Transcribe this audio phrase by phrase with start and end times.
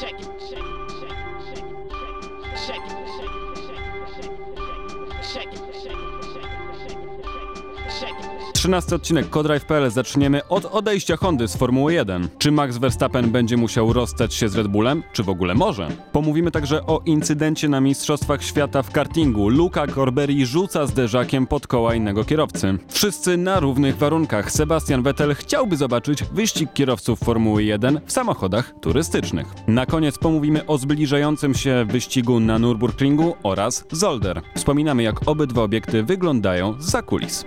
[0.00, 0.33] check it.
[8.64, 12.28] Trzynasty odcinek Codrive.pl zaczniemy od odejścia Hondy z Formuły 1.
[12.38, 15.02] Czy Max Verstappen będzie musiał rozstać się z Red Bullem?
[15.12, 15.88] Czy w ogóle może?
[16.12, 19.48] Pomówimy także o incydencie na Mistrzostwach Świata w kartingu.
[19.48, 22.78] Luca Corberi rzuca zderzakiem pod koła innego kierowcy.
[22.88, 24.52] Wszyscy na równych warunkach.
[24.52, 29.46] Sebastian Vettel chciałby zobaczyć wyścig kierowców Formuły 1 w samochodach turystycznych.
[29.66, 34.40] Na koniec pomówimy o zbliżającym się wyścigu na Nürburgringu oraz Zolder.
[34.54, 37.44] Wspominamy jak obydwa obiekty wyglądają za kulis.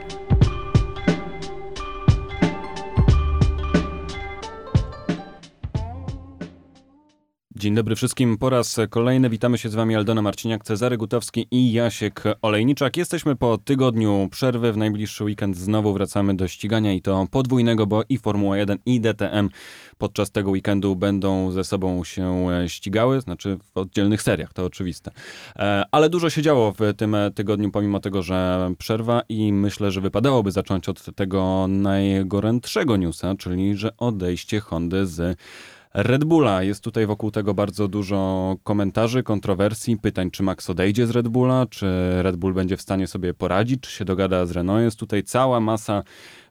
[7.59, 8.37] Dzień dobry wszystkim.
[8.37, 12.97] Po raz kolejny witamy się z Wami Aldona Marciniak, Cezary Gutowski i Jasiek Olejniczak.
[12.97, 14.73] Jesteśmy po tygodniu przerwy.
[14.73, 19.01] W najbliższy weekend znowu wracamy do ścigania i to podwójnego, bo i Formuła 1 i
[19.01, 19.49] DTM
[19.97, 25.11] podczas tego weekendu będą ze sobą się ścigały, znaczy w oddzielnych seriach, to oczywiste.
[25.55, 30.01] E, ale dużo się działo w tym tygodniu, pomimo tego, że przerwa i myślę, że
[30.01, 35.37] wypadałoby zacząć od tego najgorętszego newsa, czyli że odejście Hondy z
[35.99, 36.63] Red Bulla.
[36.63, 41.65] Jest tutaj wokół tego bardzo dużo komentarzy, kontrowersji, pytań, czy Max odejdzie z Red Bulla,
[41.69, 41.87] czy
[42.21, 44.83] Red Bull będzie w stanie sobie poradzić, czy się dogada z Renault.
[44.83, 46.03] Jest tutaj cała masa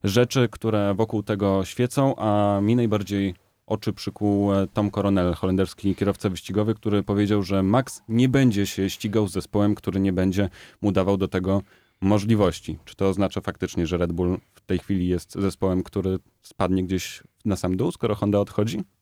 [0.04, 3.34] rzeczy, które wokół tego świecą, a mi najbardziej
[3.66, 9.28] oczy przykuł Tom Coronel, holenderski kierowca wyścigowy, który powiedział, że Max nie będzie się ścigał
[9.28, 10.48] z zespołem, który nie będzie
[10.82, 11.62] mu dawał do tego
[12.00, 12.78] możliwości.
[12.84, 17.22] Czy to oznacza faktycznie, że Red Bull w tej chwili jest zespołem, który spadnie gdzieś
[17.44, 18.95] na sam dół, skoro Honda odchodzi?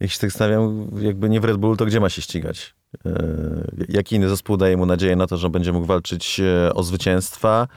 [0.00, 2.74] Jak się tak stawiam, jakby nie w Red Bull, to gdzie ma się ścigać?
[3.06, 6.82] E, jaki inny zespół daje mu nadzieję na to, że będzie mógł walczyć e, o
[6.82, 7.68] zwycięstwa?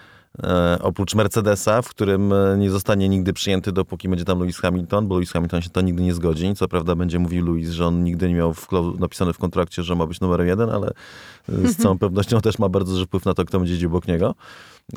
[0.43, 5.15] E, oprócz Mercedesa, w którym nie zostanie nigdy przyjęty, dopóki będzie tam Lewis Hamilton, bo
[5.15, 6.55] Lewis Hamilton się to nigdy nie zgodzi.
[6.55, 8.67] Co prawda będzie mówił Lewis, że on nigdy nie miał w
[8.99, 10.91] napisane w kontrakcie, że ma być numer jeden, ale
[11.47, 14.35] z całą pewnością też ma bardzo duży wpływ na to, kto będzie jeździł obok niego.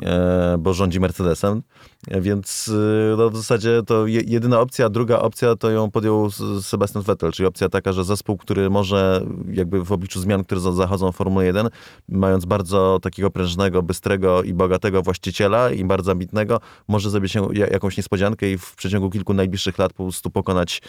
[0.01, 1.61] E, bo rządzi Mercedesem,
[2.07, 6.29] więc y, no, w zasadzie to jedyna opcja, druga opcja to ją podjął
[6.61, 11.11] Sebastian Vettel, czyli opcja taka, że zespół, który może jakby w obliczu zmian, które zachodzą
[11.11, 11.69] w Formule 1,
[12.09, 17.97] mając bardzo takiego prężnego, bystrego i bogatego właściciela i bardzo ambitnego, może zrobić się jakąś
[17.97, 20.81] niespodziankę i w przeciągu kilku najbliższych lat po prostu pokonać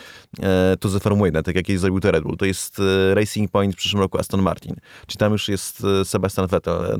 [0.43, 2.37] e, tuzę Formuły 1, tak jak jej zrobił to Red Bull.
[2.37, 4.75] To jest e, Racing Point w przyszłym roku Aston Martin.
[5.07, 6.99] Czyli tam już jest e, Sebastian Vettel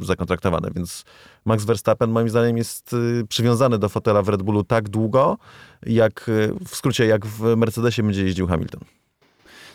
[0.00, 1.04] zakontraktowany, więc
[1.44, 5.38] Max Verstappen moim zdaniem jest y, przywiązany do fotela w Red Bullu tak długo,
[5.86, 6.30] jak
[6.68, 8.80] w skrócie, jak w Mercedesie będzie jeździł Hamilton.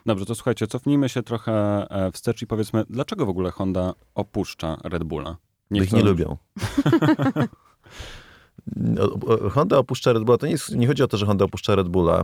[0.06, 1.52] Dobrze, to słuchajcie, cofnijmy się trochę
[1.90, 5.38] e, wstecz i powiedzmy, dlaczego w ogóle Honda opuszcza Red Bulla?
[5.72, 6.38] Nie ich nie lubią.
[9.54, 11.88] Honda opuszcza Red Bulla, to nie, jest, nie chodzi o to, że Honda opuszcza Red
[11.88, 12.24] Bulla,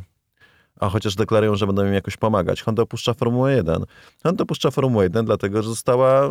[0.80, 2.62] a chociaż deklarują, że będą im jakoś pomagać.
[2.62, 3.84] Honda opuszcza Formułę 1.
[4.24, 6.30] Honda opuszcza Formułę 1 dlatego, że została, y,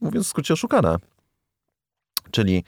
[0.00, 0.98] mówiąc w skrócie, oszukana.
[2.30, 2.64] Czyli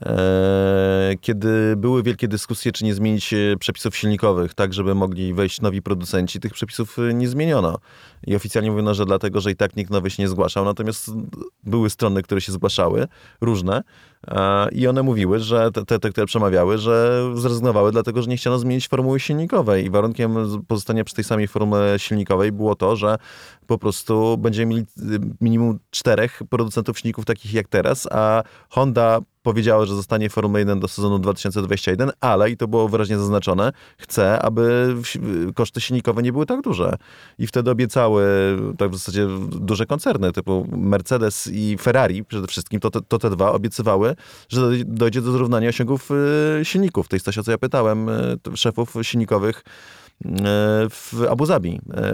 [0.00, 5.60] e, kiedy były wielkie dyskusje, czy nie zmienić e, przepisów silnikowych, tak żeby mogli wejść
[5.60, 7.78] nowi producenci, tych przepisów e, nie zmieniono.
[8.26, 10.64] I oficjalnie mówiono, że dlatego, że i tak nikt nowy się nie zgłaszał.
[10.64, 11.10] Natomiast
[11.64, 13.06] były strony, które się zgłaszały,
[13.40, 13.82] różne,
[14.72, 18.88] i one mówiły, że te, te, które przemawiały, że zrezygnowały dlatego, że nie chciano zmienić
[18.88, 19.84] formuły silnikowej.
[19.84, 20.36] I warunkiem
[20.68, 23.18] pozostania przy tej samej formule silnikowej było to, że
[23.66, 29.86] po prostu będziemy mieli y, minimum czterech producentów silników takich jak teraz, a Honda powiedziała,
[29.86, 34.94] że zostanie Formuła 1 do sezonu 2021, ale, i to było wyraźnie zaznaczone, chce, aby
[35.54, 36.96] koszty silnikowe nie były tak duże.
[37.38, 38.24] I wtedy obiecały,
[38.78, 43.30] tak w zasadzie duże koncerny, typu Mercedes i Ferrari przede wszystkim, to, to, to te
[43.30, 44.05] dwa obiecywały,
[44.48, 46.10] że dojdzie do zrównania osiągów
[46.60, 47.08] y, silników.
[47.08, 49.62] To jest coś, o co ja pytałem y, szefów silnikowych
[50.90, 52.12] w Abu Zabi e,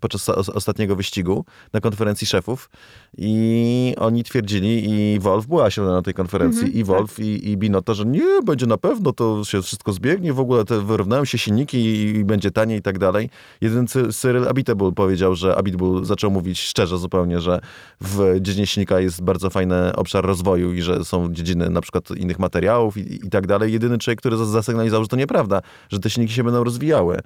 [0.00, 2.70] podczas ostatniego wyścigu na konferencji szefów
[3.18, 7.24] i oni twierdzili i Wolf była się na tej konferencji mm -hmm, i Wolf tak.
[7.24, 10.80] i, i Binotto, że nie, będzie na pewno, to się wszystko zbiegnie, w ogóle te
[10.80, 13.30] wyrównają się silniki i, i będzie taniej i tak dalej.
[13.60, 17.60] Jeden Cyril Abitebul powiedział, że Abitebul zaczął mówić szczerze zupełnie, że
[18.00, 22.38] w dziedzinie silnika jest bardzo fajny obszar rozwoju i że są dziedziny na przykład innych
[22.38, 23.72] materiałów i, i tak dalej.
[23.72, 27.23] Jedyny człowiek, który zasygnalizował, że to nieprawda, że te silniki się będą rozwijały.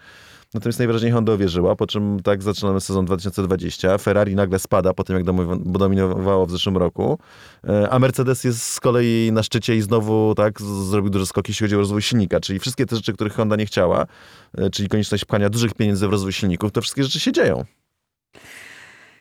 [0.55, 3.99] Natomiast najwyraźniej Honda uwierzyła, po czym tak zaczynamy sezon 2020.
[3.99, 5.25] Ferrari nagle spada po tym, jak
[5.65, 7.19] dominowało w zeszłym roku.
[7.69, 11.65] E, a Mercedes jest z kolei na szczycie i znowu tak zrobił duże skoki, jeśli
[11.65, 12.41] chodzi o rozwój silnika.
[12.41, 14.07] Czyli wszystkie te rzeczy, których Honda nie chciała,
[14.59, 17.65] e, czyli konieczność pchania dużych pieniędzy w rozwój silników, to wszystkie rzeczy się dzieją.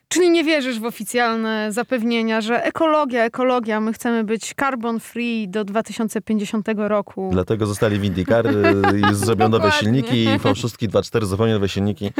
[0.09, 5.63] Czyli nie wierzysz w oficjalne zapewnienia, że ekologia, ekologia, my chcemy być carbon free do
[5.63, 7.29] 2050 roku.
[7.31, 12.11] Dlatego zostali w IndyCar, y, zrobią nowe silniki i V6 2.4 zupełnie nowe silniki.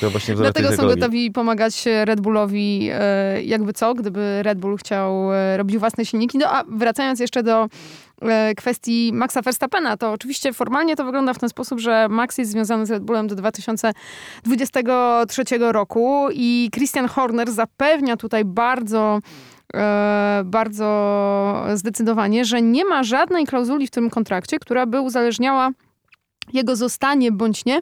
[0.00, 1.00] To właśnie Dlatego są ekologii.
[1.00, 6.38] gotowi pomagać Red Bullowi e, jakby co, gdyby Red Bull chciał e, robić własne silniki.
[6.38, 7.68] No a wracając jeszcze do
[8.56, 12.86] kwestii Maxa Verstappena, to oczywiście formalnie to wygląda w ten sposób, że Max jest związany
[12.86, 19.18] z Red Bullem do 2023 roku i Christian Horner zapewnia tutaj bardzo
[20.44, 25.70] bardzo zdecydowanie, że nie ma żadnej klauzuli w tym kontrakcie, która by uzależniała
[26.52, 27.80] jego zostanie bądź nie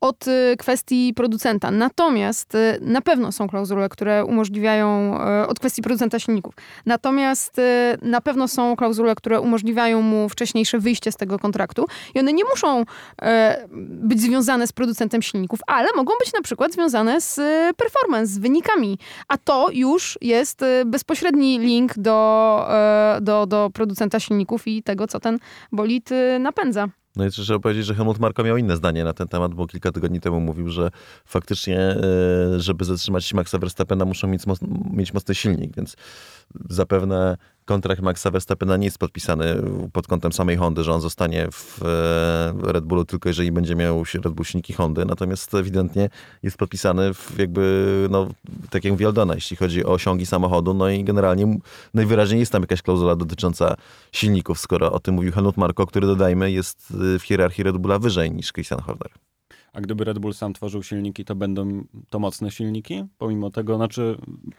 [0.00, 1.70] od y, kwestii producenta.
[1.70, 6.54] Natomiast y, na pewno są klauzule, które umożliwiają y, od kwestii producenta silników.
[6.86, 7.60] Natomiast
[8.02, 12.44] na pewno są klauzule, które umożliwiają mu wcześniejsze wyjście z tego kontraktu i one nie
[12.44, 12.84] muszą
[13.78, 17.34] być związane z producentem silników, ale mogą być na przykład związane z
[17.76, 18.98] performance, z wynikami.
[19.28, 22.68] A to już jest bezpośredni link do,
[23.20, 25.38] do, do producenta silników i tego, co ten
[25.72, 26.10] bolid
[26.40, 26.88] napędza.
[27.16, 29.92] No i trzeba powiedzieć, że Helmut Marko miał inne zdanie na ten temat, bo kilka
[29.92, 30.90] tygodni temu mówił, że
[31.24, 34.42] faktycznie, e, żeby zatrzymać Maxa Verstappena, muszą mieć,
[34.92, 35.96] mieć mocny silnik, więc
[36.70, 37.36] zapewne
[37.66, 39.56] kontrakt Maxa Verstappena nie jest podpisany
[39.92, 44.04] pod kątem samej Hondy, że on zostanie w e, Red Bullu tylko jeżeli będzie miał
[44.14, 46.08] Red Bull silniki Hondy, natomiast ewidentnie
[46.42, 48.28] jest podpisany w jakby, no,
[48.70, 51.58] tak jak mówi Aldona, jeśli chodzi o osiągi samochodu, no i generalnie
[51.94, 53.74] najwyraźniej jest tam jakaś klauzula dotycząca
[54.12, 58.32] silników, skoro o tym mówił Helmut Marko, który dodajmy jest w hierarchii Red Bulla wyżej
[58.32, 59.25] niż Christian Horner.
[59.76, 63.04] A gdyby Red Bull sam tworzył silniki, to będą to mocne silniki?
[63.18, 64.18] Pomimo tego, znaczy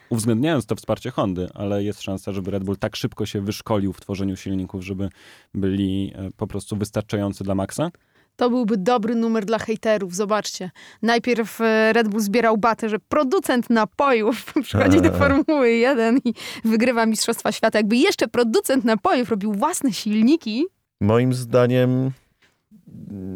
[0.09, 4.01] uwzględniając to wsparcie Hondy, ale jest szansa, żeby Red Bull tak szybko się wyszkolił w
[4.01, 5.09] tworzeniu silników, żeby
[5.53, 7.91] byli e, po prostu wystarczający dla Maxa?
[8.35, 10.15] To byłby dobry numer dla hejterów.
[10.15, 10.71] Zobaczcie.
[11.01, 16.33] Najpierw e, Red Bull zbierał batę, że producent napojów przychodzi do Formuły 1 i
[16.65, 17.79] wygrywa Mistrzostwa Świata.
[17.79, 20.65] Jakby jeszcze producent napojów robił własne silniki.
[21.01, 22.11] Moim zdaniem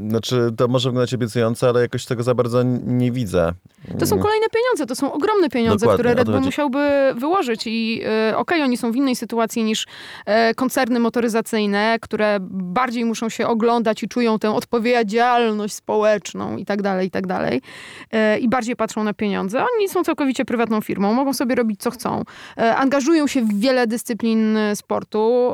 [0.10, 3.54] znaczy, to może wyglądać obiecująco, ale jakoś tego za bardzo nie widzę.
[4.00, 8.02] To są kolejne pieniądze, to są ogromne pieniądze, Dokładnie, które Red Bull musiałby wyłożyć i
[8.04, 9.88] e, okej, okay, oni są w innej sytuacji niż
[10.26, 16.82] e, koncerny motoryzacyjne, które bardziej muszą się oglądać i czują tę odpowiedzialność społeczną i tak
[16.82, 17.62] dalej, i tak dalej.
[18.12, 19.66] E, I bardziej patrzą na pieniądze.
[19.78, 22.24] Oni są całkowicie prywatną firmą, mogą sobie robić co chcą.
[22.76, 25.52] Angażują się w wiele dyscyplin sportu,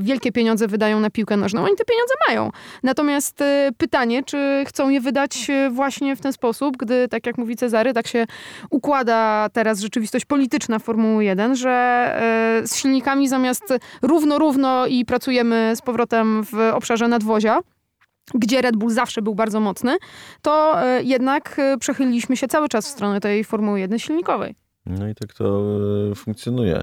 [0.00, 2.50] wielkie pieniądze wydają na piłkę nożną, oni te pieniądze mają.
[2.82, 3.39] Natomiast
[3.78, 8.06] pytanie, czy chcą je wydać właśnie w ten sposób, gdy, tak jak mówi Cezary, tak
[8.06, 8.26] się
[8.70, 15.72] układa teraz rzeczywistość polityczna Formuły 1, że e, z silnikami zamiast równo, równo i pracujemy
[15.76, 17.60] z powrotem w obszarze nadwozia,
[18.34, 19.96] gdzie Red Bull zawsze był bardzo mocny,
[20.42, 24.54] to jednak przechyliliśmy się cały czas w stronę tej Formuły 1 silnikowej.
[24.86, 25.62] No i tak to
[26.14, 26.82] funkcjonuje.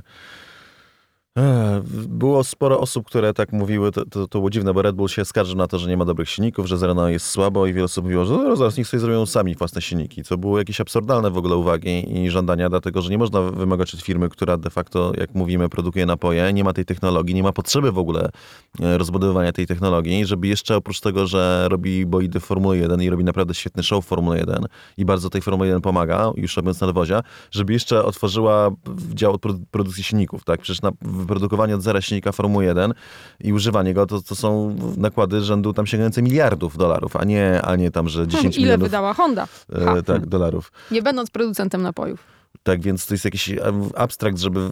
[2.07, 5.25] Było sporo osób, które tak mówiły, to, to, to było dziwne, bo Red Bull się
[5.25, 8.03] skarży na to, że nie ma dobrych silników, że Zerano jest słabo i wiele osób
[8.03, 11.37] mówiło, że no, zaraz niech sobie zrobią sami własne silniki, co było jakieś absurdalne w
[11.37, 15.35] ogóle uwagi i żądania, dlatego że nie można wymagać od firmy, która de facto, jak
[15.35, 18.29] mówimy, produkuje napoje, nie ma tej technologii, nie ma potrzeby w ogóle
[18.81, 23.23] e, rozbudowywania tej technologii, żeby jeszcze oprócz tego, że robi boidy Formuły 1 i robi
[23.23, 24.65] naprawdę świetny show Formuły 1
[24.97, 28.69] i bardzo tej Formuły 1 pomaga, już robiąc nadwozia, żeby jeszcze otworzyła
[29.13, 29.39] dział
[29.71, 30.61] produkcji silników, tak?
[30.61, 30.91] Przecież na
[31.27, 32.93] wyprodukowanie od zera silnika Formuły 1
[33.39, 37.75] i używanie go, to, to są nakłady rzędu tam sięgające miliardów dolarów, a nie, a
[37.75, 38.87] nie tam, że 10 hmm, Ile milionów.
[38.87, 39.47] wydała Honda?
[39.73, 40.71] E, tak, dolarów.
[40.91, 42.23] Nie będąc producentem napojów.
[42.63, 43.51] Tak, więc to jest jakiś
[43.95, 44.69] abstrakt, żeby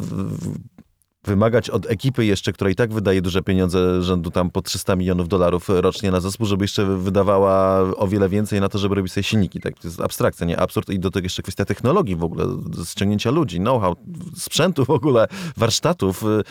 [1.28, 5.28] wymagać od ekipy jeszcze, która i tak wydaje duże pieniądze rzędu tam po 300 milionów
[5.28, 9.24] dolarów rocznie na zespół, żeby jeszcze wydawała o wiele więcej na to, żeby robić sobie
[9.24, 9.60] silniki.
[9.60, 9.80] Tak?
[9.80, 10.60] To jest abstrakcja, nie?
[10.60, 12.46] Absurd i do tego jeszcze kwestia technologii w ogóle,
[12.86, 13.96] ściągnięcia ludzi, know-how,
[14.36, 15.28] sprzętu w ogóle,
[15.58, 16.44] warsztatów, y,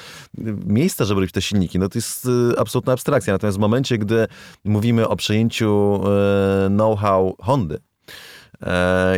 [0.66, 1.78] miejsca, żeby robić te silniki.
[1.78, 3.32] No to jest y, absolutna abstrakcja.
[3.32, 4.26] Natomiast w momencie, gdy
[4.64, 6.00] mówimy o przejęciu
[6.66, 7.78] y, know-how Hondy,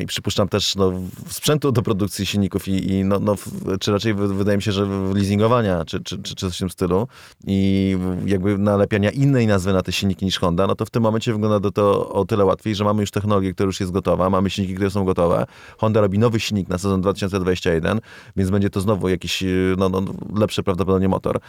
[0.02, 0.92] I przypuszczam też no,
[1.28, 3.34] sprzętu do produkcji silników i, i no, no,
[3.80, 7.08] czy raczej wydaje mi się, że leasingowania, czy, czy, czy, czy coś w tym stylu
[7.46, 11.32] i jakby nalepiania innej nazwy na te silniki niż Honda, no to w tym momencie
[11.32, 14.74] wygląda to o tyle łatwiej, że mamy już technologię, która już jest gotowa, mamy silniki,
[14.74, 15.46] które są gotowe.
[15.78, 18.00] Honda robi nowy silnik na sezon 2021,
[18.36, 19.44] więc będzie to znowu jakiś
[19.76, 20.02] no, no,
[20.36, 21.40] lepszy prawdopodobnie motor.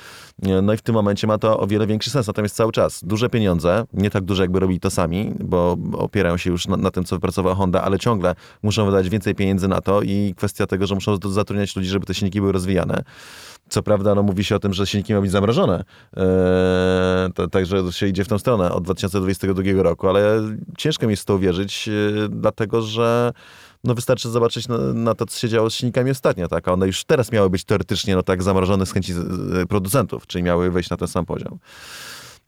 [0.64, 2.28] No i w tym momencie ma to o wiele większy sens.
[2.28, 6.50] Natomiast cały czas duże pieniądze, nie tak duże jakby robili to sami, bo opierają się
[6.50, 10.02] już na, na tym, co wypracowała Honda, ale ciągle muszą wydać więcej pieniędzy na to
[10.02, 13.04] i kwestia tego, że muszą zatrudniać ludzi, żeby te silniki były rozwijane.
[13.70, 15.84] Co prawda, no, mówi się o tym, że silniki mają być zamrożone.
[16.18, 20.42] Eee, także się idzie w tą stronę od 2022 roku, ale
[20.78, 23.34] ciężko mi jest to uwierzyć, e, dlatego że
[23.84, 26.68] no wystarczy zobaczyć na, na, to, co się działo z silnikami ostatnio, tak?
[26.68, 29.14] One już teraz miały być teoretycznie no tak zamrożone z chęci
[29.70, 31.60] producentów, czyli miały wejść na ten sam poziom.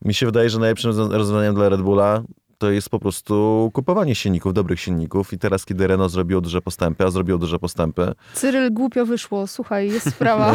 [0.05, 2.23] Mi się wydaje, że najlepszym rozwiązaniem dla Red Bulla
[2.59, 7.05] to jest po prostu kupowanie silników, dobrych silników i teraz, kiedy Renault zrobiło duże postępy,
[7.05, 8.13] a zrobiło duże postępy...
[8.33, 10.53] Cyryl głupio wyszło, słuchaj, jest sprawa.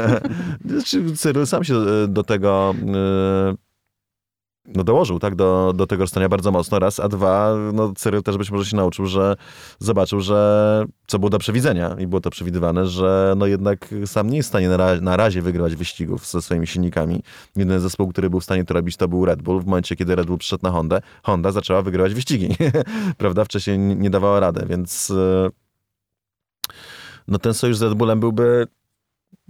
[0.68, 1.74] Znaczy, Cyryl sam się
[2.08, 2.74] do tego...
[4.74, 8.36] No dołożył tak, do, do tego rozstania bardzo mocno, raz, a dwa, no Cyril też
[8.36, 9.36] być może się nauczył, że
[9.78, 14.36] zobaczył, że co było do przewidzenia i było to przewidywane, że no jednak sam nie
[14.36, 17.22] jest w stanie na, na razie wygrywać wyścigów ze swoimi silnikami.
[17.56, 19.60] Jedyny zespół, który był w stanie to robić, to był Red Bull.
[19.60, 22.48] W momencie, kiedy Red Bull przyszedł na Hondę, Honda zaczęła wygrywać wyścigi,
[23.18, 23.44] prawda?
[23.44, 25.48] Wcześniej nie dawała radę, więc e,
[27.28, 28.66] no ten sojusz z Red Bullem byłby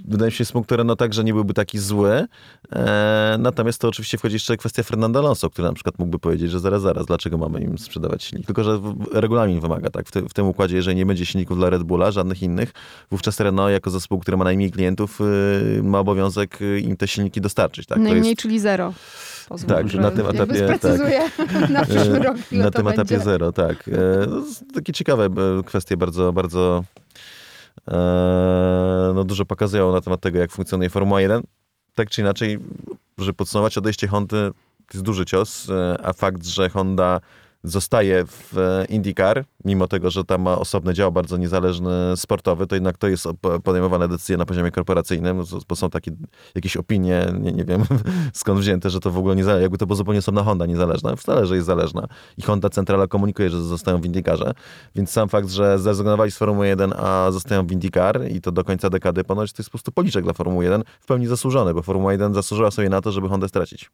[0.05, 2.27] wydaje mi się, smug no także nie byłby taki zły.
[2.73, 6.61] E, natomiast to oczywiście wchodzi jeszcze kwestia Fernanda Alonso, który na przykład mógłby powiedzieć, że
[6.61, 8.47] zaraz, zaraz, dlaczego mamy im sprzedawać silnik?
[8.47, 8.81] Tylko, że
[9.13, 10.09] regulamin wymaga, tak?
[10.09, 12.73] W, ty, w tym układzie, jeżeli nie będzie silników dla Red Bulla, żadnych innych,
[13.11, 17.41] wówczas Renault jako zespół, który ma najmniej klientów, y, ma obowiązek y, im te silniki
[17.41, 17.99] dostarczyć, tak?
[17.99, 18.43] Najmniej, jest...
[18.43, 18.93] czyli zero.
[19.49, 20.79] Pozwól, tak, na tym etapie.
[20.79, 20.99] Tak,
[21.71, 22.37] na przyszły rok.
[22.53, 23.03] Na tym będzie.
[23.03, 23.89] etapie zero, tak.
[23.89, 24.43] E, no,
[24.75, 26.85] takie ciekawe e, kwestie, bardzo, bardzo
[29.15, 31.43] no, dużo pokazują na temat tego, jak funkcjonuje Formuła 1.
[31.95, 32.59] Tak czy inaczej,
[33.19, 34.53] żeby podsumować, odejście Hondy
[34.89, 37.21] to jest duży cios, e, a fakt, że Honda
[37.65, 42.77] zostaje w e, IndyCar, mimo tego, że tam ma osobny dział bardzo niezależny sportowy, to
[42.77, 43.27] jednak to jest
[43.65, 46.11] podejmowane decyzje na poziomie korporacyjnym, bo są takie
[46.55, 47.85] jakieś opinie, nie, nie wiem
[48.33, 51.17] skąd wzięte, że to w ogóle nie zależy, jakby to była zupełnie osobna Honda niezależna.
[51.17, 52.07] Wcale, że jest zależna.
[52.37, 54.55] I Honda Centrala komunikuje, że zostają w IndyCarze,
[54.95, 58.65] więc sam fakt, że zrezygnowali z Formuły 1, a zostają w IndyCar i to do
[58.65, 61.83] końca dekady ponoć to jest po prostu policzek dla Formuły 1 w pełni zasłużony, bo
[61.83, 63.91] Formuła 1 zasłużyła sobie na to, żeby Hondę stracić.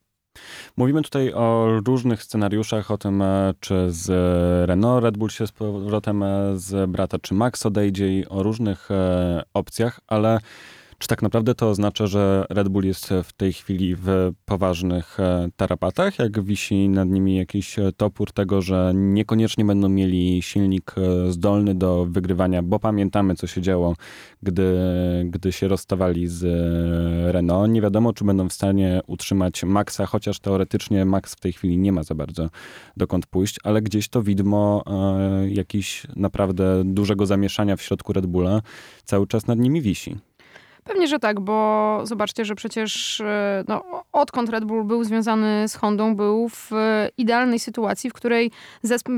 [0.76, 4.08] Mówimy tutaj o różnych scenariuszach, o tym, e, czy z
[4.68, 8.90] Renault Red Bull się z powrotem e, z brata, czy Max odejdzie i o różnych
[8.90, 10.40] e, opcjach, ale
[11.04, 15.48] czy tak naprawdę to oznacza, że Red Bull jest w tej chwili w poważnych e,
[15.56, 16.18] tarapatach?
[16.18, 21.74] Jak wisi nad nimi jakiś e, topór tego, że niekoniecznie będą mieli silnik e, zdolny
[21.74, 23.96] do wygrywania, bo pamiętamy, co się działo,
[24.42, 24.74] gdy,
[25.30, 26.42] gdy się rozstawali z
[27.32, 27.70] Renault.
[27.70, 31.92] Nie wiadomo, czy będą w stanie utrzymać Maxa, chociaż teoretycznie Max w tej chwili nie
[31.92, 32.48] ma za bardzo
[32.96, 38.62] dokąd pójść, ale gdzieś to widmo e, jakiś naprawdę dużego zamieszania w środku Red Bulla
[39.04, 40.16] cały czas nad nimi wisi.
[40.84, 45.74] Pewnie, że tak, bo zobaczcie, że przecież e, no, odkąd Red Bull był związany z
[45.74, 46.70] Hondą, był w
[47.18, 48.50] idealnej sytuacji, w której
[48.82, 49.14] zespół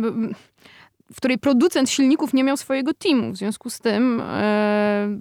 [1.12, 3.32] w której producent silników nie miał swojego teamu.
[3.32, 5.18] W związku z tym e,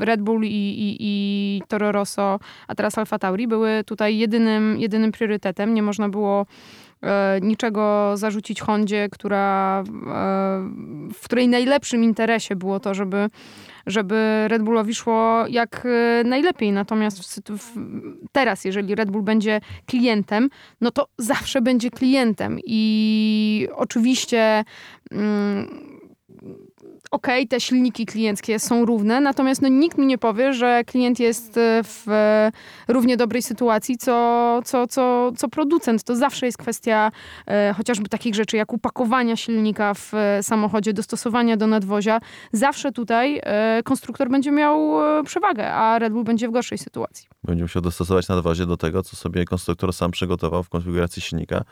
[0.00, 2.38] Red Bull i, i, i Toro Rosso,
[2.68, 5.74] a teraz Alfa Tauri były tutaj jedynym, jedynym priorytetem.
[5.74, 6.46] Nie można było
[7.02, 9.84] e, niczego zarzucić Hondzie, która,
[11.14, 13.28] w której najlepszym interesie było to, żeby
[13.86, 16.72] żeby Red Bullowi szło jak e, najlepiej.
[16.72, 17.42] Natomiast
[18.32, 20.50] teraz, jeżeli Red Bull będzie klientem,
[20.80, 22.58] no to zawsze będzie klientem.
[22.64, 24.64] I oczywiście.
[25.10, 25.95] Mm,
[27.10, 31.20] okej, okay, te silniki klienckie są równe, natomiast no, nikt mi nie powie, że klient
[31.20, 32.52] jest e, w e,
[32.88, 36.04] równie dobrej sytuacji, co, co, co, co producent.
[36.04, 37.12] To zawsze jest kwestia
[37.46, 42.20] e, chociażby takich rzeczy, jak upakowania silnika w e, samochodzie, dostosowania do nadwozia.
[42.52, 47.28] Zawsze tutaj e, konstruktor będzie miał przewagę, a Red Bull będzie w gorszej sytuacji.
[47.44, 51.64] Będzie musiał dostosować nadwozie do tego, co sobie konstruktor sam przygotował w konfiguracji silnika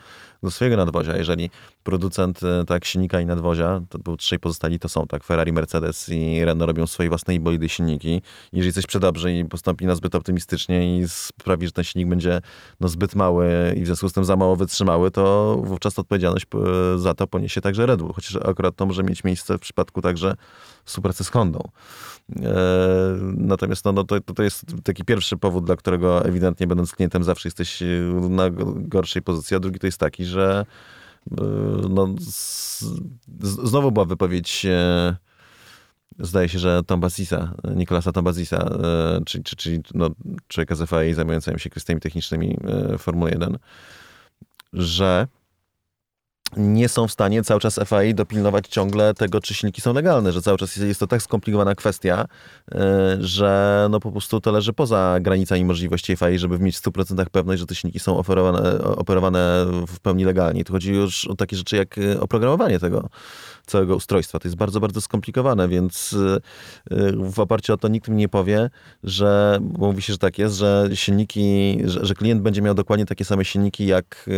[0.43, 1.17] do swojego nadwozia.
[1.17, 1.49] Jeżeli
[1.83, 6.45] producent tak silnika i nadwozia, to był trzej pozostali to są tak Ferrari, Mercedes i
[6.45, 8.21] Renault robią swoje własne bolidy silniki.
[8.53, 12.41] Jeżeli coś przedobrzy i postąpi na zbyt optymistycznie i sprawi, że ten silnik będzie
[12.79, 16.99] no, zbyt mały i w związku z tym za mało wytrzymały, to wówczas odpowiedzialność e,
[16.99, 18.13] za to poniesie także Red Bull.
[18.13, 20.35] Chociaż akurat to może mieć miejsce w przypadku także
[20.85, 21.59] współpracy z Hondą.
[22.35, 22.53] E,
[23.37, 27.47] natomiast no, no to, to jest taki pierwszy powód, dla którego ewidentnie będąc klientem zawsze
[27.47, 27.83] jesteś
[28.29, 30.94] na gorszej pozycji, a drugi to jest taki, że e,
[31.89, 32.83] no, z,
[33.63, 35.15] znowu była wypowiedź e,
[36.19, 40.09] zdaje się, że Tombazisa, Nikolasa Tombazisa, e, czyli, czyli, czyli no,
[40.47, 42.57] człowieka z FIA zajmującego się kwestiami technicznymi
[42.93, 43.57] e, Formuły 1,
[44.73, 45.27] że
[46.57, 50.41] nie są w stanie cały czas FIA dopilnować ciągle tego, czy silniki są legalne, że
[50.41, 52.25] cały czas jest to tak skomplikowana kwestia,
[52.71, 57.25] e, że no po prostu to leży poza granicami możliwości FIA, żeby mieć w 100%
[57.29, 60.63] pewność, że te silniki są oferowane, operowane w pełni legalnie.
[60.63, 63.09] Tu chodzi już o takie rzeczy jak oprogramowanie tego
[63.65, 64.39] całego ustrojstwa.
[64.39, 66.15] To jest bardzo, bardzo skomplikowane, więc
[67.31, 68.69] w oparciu o to nikt mi nie powie,
[69.03, 73.05] że, bo mówi się, że tak jest, że silniki, że, że klient będzie miał dokładnie
[73.05, 74.29] takie same silniki jak,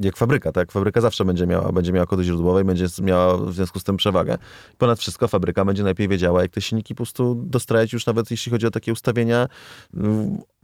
[0.00, 0.72] jak fabryka, tak?
[0.72, 3.96] Fabryka zawsze będzie miała, będzie miała kody źródłowe i będzie miała w związku z tym
[3.96, 4.38] przewagę.
[4.78, 8.52] Ponad wszystko fabryka będzie najlepiej wiedziała, jak te silniki po prostu dostrajać już nawet jeśli
[8.52, 9.48] chodzi o takie ustawienia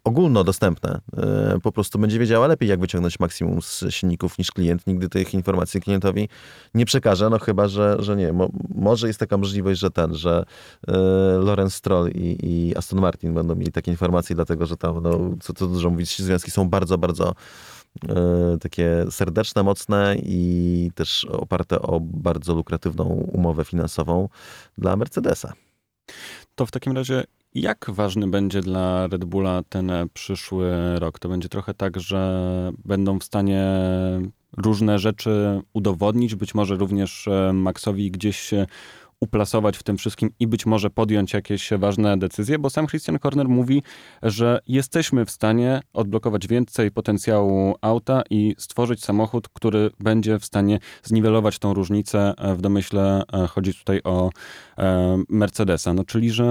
[0.04, 1.00] ogólnodostępne.
[1.16, 4.86] E, po prostu będzie wiedziała lepiej, jak wyciągnąć maksimum z silników niż klient.
[4.86, 6.28] Nigdy tych informacji klientowi
[6.74, 8.32] nie przekaże, no chyba, że, że nie.
[8.32, 10.44] Mo, może jest taka możliwość, że ten, że
[10.88, 10.92] e,
[11.38, 15.52] Lorenz Stroll i, i, Aston Martin będą mieli takie informacje, dlatego, że tam, no, co,
[15.52, 17.34] co dużo mówić, związki są bardzo, bardzo
[18.08, 24.28] e, takie serdeczne, mocne i też oparte o bardzo lukratywną umowę finansową
[24.78, 25.52] dla Mercedesa.
[26.54, 31.18] To w takim razie jak ważny będzie dla Red Bulla ten przyszły rok?
[31.18, 33.64] To będzie trochę tak, że będą w stanie
[34.56, 38.50] różne rzeczy udowodnić, być może również e, Maxowi gdzieś
[39.22, 43.48] uplasować w tym wszystkim i być może podjąć jakieś ważne decyzje, bo sam Christian Korner
[43.48, 43.82] mówi,
[44.22, 50.78] że jesteśmy w stanie odblokować więcej potencjału auta i stworzyć samochód, który będzie w stanie
[51.02, 52.34] zniwelować tą różnicę.
[52.56, 54.30] W domyśle e, chodzi tutaj o
[54.78, 55.94] e, Mercedesa.
[55.94, 56.44] No, czyli, że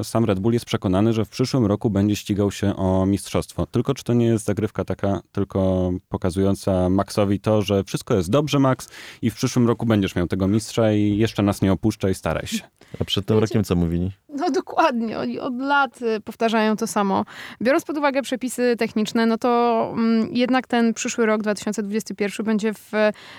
[0.00, 3.66] e, sam Red Bull jest przekonany, że w przyszłym roku będzie ścigał się o mistrzostwo.
[3.66, 8.58] Tylko czy to nie jest zagrywka taka tylko pokazująca Maxowi to, że wszystko jest dobrze,
[8.58, 8.88] Max,
[9.22, 12.46] i w przyszłym roku będziesz miał tego mistrza i jeszcze nas nie opuszcza i staraj
[12.46, 12.60] się.
[13.00, 14.10] A przed tym rokiem co mówili?
[14.28, 17.24] No dokładnie, oni od lat y, powtarzają to samo.
[17.62, 22.92] Biorąc pod uwagę przepisy techniczne, no to mm, jednak ten przyszły rok 2021 będzie w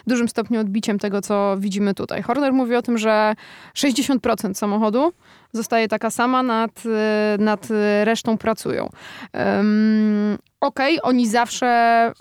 [0.08, 2.22] dużym stopniu odbiciem tego, co widzimy tutaj.
[2.22, 3.34] Horner mówi o tym, że
[3.76, 5.14] 60% samochodu
[5.52, 6.90] zostaje taka sama, nad, y,
[7.42, 7.68] nad
[8.04, 8.90] resztą pracują.
[9.34, 12.12] Um, Okej, okay, oni zawsze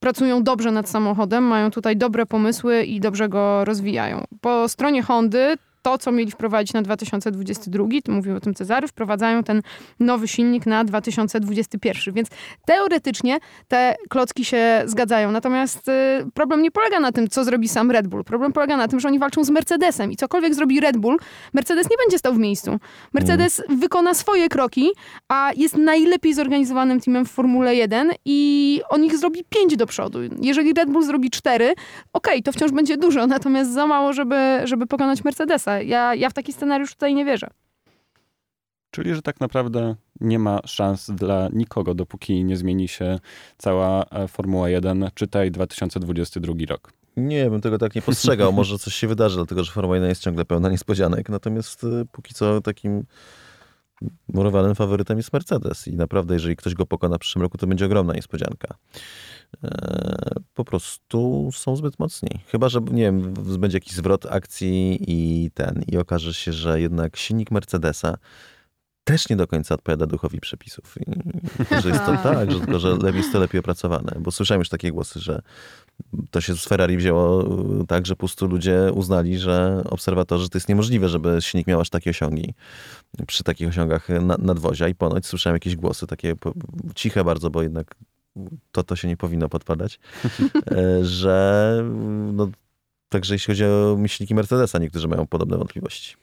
[0.00, 4.24] pracują dobrze nad samochodem, mają tutaj dobre pomysły i dobrze go rozwijają.
[4.40, 9.44] Po stronie Hondy to, co mieli wprowadzić na 2022, tu mówił o tym Cezary, wprowadzają
[9.44, 9.62] ten
[10.00, 12.14] nowy silnik na 2021.
[12.14, 12.28] Więc
[12.66, 15.30] teoretycznie te klocki się zgadzają.
[15.30, 15.92] Natomiast y,
[16.34, 18.24] problem nie polega na tym, co zrobi sam Red Bull.
[18.24, 21.16] Problem polega na tym, że oni walczą z Mercedesem i cokolwiek zrobi Red Bull,
[21.52, 22.78] Mercedes nie będzie stał w miejscu.
[23.12, 23.80] Mercedes mm.
[23.80, 24.90] wykona swoje kroki,
[25.28, 30.18] a jest najlepiej zorganizowanym teamem w Formule 1 i on ich zrobi 5 do przodu.
[30.40, 31.76] Jeżeli Red Bull zrobi 4, okej,
[32.12, 35.71] okay, to wciąż będzie dużo, natomiast za mało, żeby, żeby pokonać Mercedesa.
[35.80, 37.48] Ja, ja w taki scenariusz tutaj nie wierzę.
[38.90, 43.18] Czyli, że tak naprawdę nie ma szans dla nikogo, dopóki nie zmieni się
[43.58, 46.92] cała e, Formuła 1, czytaj 2022 rok.
[47.16, 48.52] Nie, bym tego tak nie postrzegał.
[48.62, 51.28] Może coś się wydarzy, dlatego że Formuła 1 jest ciągle pełna niespodzianek.
[51.28, 53.04] Natomiast e, póki co takim
[54.28, 55.88] murowanym faworytem jest Mercedes.
[55.88, 58.74] I naprawdę, jeżeli ktoś go pokona w przyszłym roku, to będzie ogromna niespodzianka.
[60.54, 62.28] Po prostu są zbyt mocni.
[62.46, 67.16] Chyba, że nie wiem, będzie jakiś zwrot akcji i ten, i okaże się, że jednak
[67.16, 68.16] silnik Mercedesa
[69.04, 70.94] też nie do końca odpowiada duchowi przepisów.
[71.00, 71.04] I,
[71.82, 74.12] że jest to tak, że tylko, że jest to lepiej opracowane.
[74.20, 75.42] Bo słyszałem już takie głosy, że
[76.30, 77.42] to się z Ferrari wzięło
[77.80, 81.80] e, tak, że po prostu ludzie uznali, że obserwatorzy, to jest niemożliwe, żeby silnik miał
[81.80, 82.54] aż takie osiągi
[83.26, 84.88] przy takich osiągach nadwozia.
[84.88, 86.34] I ponoć słyszałem jakieś głosy takie
[86.94, 87.94] ciche bardzo, bo jednak
[88.72, 89.98] to to się nie powinno podpadać,
[90.70, 91.76] e, że
[92.32, 92.48] no,
[93.08, 96.16] także jeśli chodzi o myślniki Mercedesa, niektórzy mają podobne wątpliwości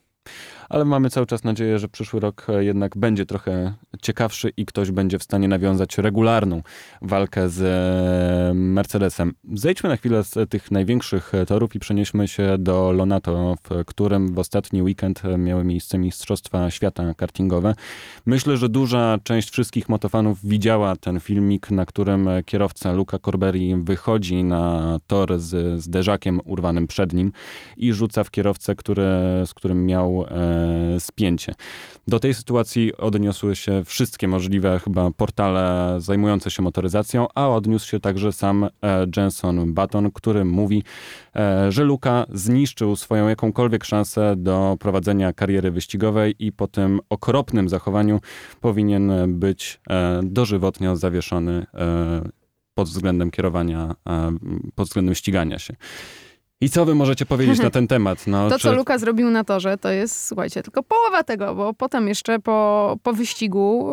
[0.70, 4.92] ale mamy cały czas nadzieję, że przyszły rok e, jednak będzie trochę ciekawszy i ktoś
[4.92, 6.62] będzie w stanie nawiązać regularną
[7.02, 9.34] walkę z e, Mercedesem.
[9.54, 14.40] Zejdźmy na chwilę z tych największych torów i przenieśmy się do Lonato, w którym w
[14.40, 17.76] ostatni weekend miały miejsce Mistrzostwa Świata kartingowe.
[18.26, 24.44] Myślę, że duża część wszystkich motofanów widziała ten filmik, na którym kierowca Luca Corberi wychodzi
[24.44, 27.32] na tor z zderzakiem urwanym przed nim
[27.78, 29.04] i rzuca w kierowcę, który,
[29.46, 30.59] z którym miał e,
[31.00, 31.56] spięcie.
[32.08, 38.00] Do tej sytuacji odniosły się wszystkie możliwe chyba portale zajmujące się motoryzacją, a odniósł się
[38.00, 38.70] także sam e,
[39.18, 40.84] Jenson Button, który mówi,
[41.36, 47.70] e, że Luka zniszczył swoją jakąkolwiek szansę do prowadzenia kariery wyścigowej i po tym okropnym
[47.70, 48.20] zachowaniu
[48.62, 51.66] powinien być e, dożywotnio zawieszony
[52.74, 53.96] pod względem kierowania,
[54.76, 55.76] pod względem ścigania się.
[56.62, 58.28] I co wy możecie powiedzieć na ten temat?
[58.28, 58.64] No, to, czy...
[58.64, 62.98] co Luka zrobił na torze, to jest, słuchajcie, tylko połowa tego, bo potem jeszcze po,
[63.04, 63.92] po wyścigu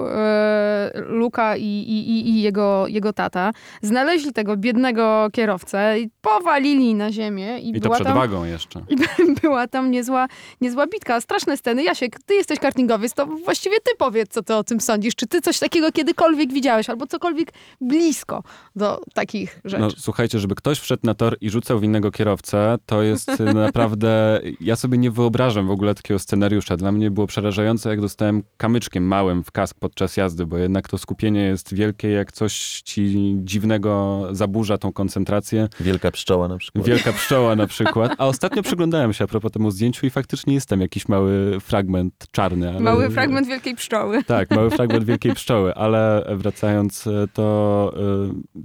[0.94, 3.52] yy, Luka i, i, i, jego, jego tata
[3.82, 7.58] znaleźli tego biednego kierowcę i powalili na ziemię.
[7.60, 8.80] I, I była to przed tam, wagą jeszcze.
[9.28, 10.26] I była tam niezła,
[10.60, 11.20] niezła bitka.
[11.20, 11.82] Straszne sceny.
[11.82, 15.14] Jasiek, ty jesteś kartingowiec, to właściwie ty powiedz, co ty o tym sądzisz.
[15.14, 18.42] Czy ty coś takiego kiedykolwiek widziałeś, albo cokolwiek blisko
[18.76, 19.80] do takich rzeczy?
[19.80, 22.86] No słuchajcie, żeby ktoś wszedł na tor i rzucał w innego kierowcę, przerażające.
[22.86, 26.76] To jest naprawdę, ja sobie nie wyobrażam w ogóle takiego scenariusza.
[26.76, 30.98] Dla mnie było przerażające, jak dostałem kamyczkiem małym w kask podczas jazdy, bo jednak to
[30.98, 35.68] skupienie jest wielkie, jak coś ci dziwnego zaburza tą koncentrację.
[35.80, 36.86] Wielka pszczoła na przykład.
[36.86, 38.12] Wielka pszczoła na przykład.
[38.18, 42.26] A ostatnio przyglądałem się a propos temu zdjęciu i faktycznie jest tam jakiś mały fragment
[42.30, 42.68] czarny.
[42.68, 42.80] Ale...
[42.80, 44.24] Mały fragment wielkiej pszczoły.
[44.24, 47.92] Tak, mały fragment wielkiej pszczoły, ale wracając, to,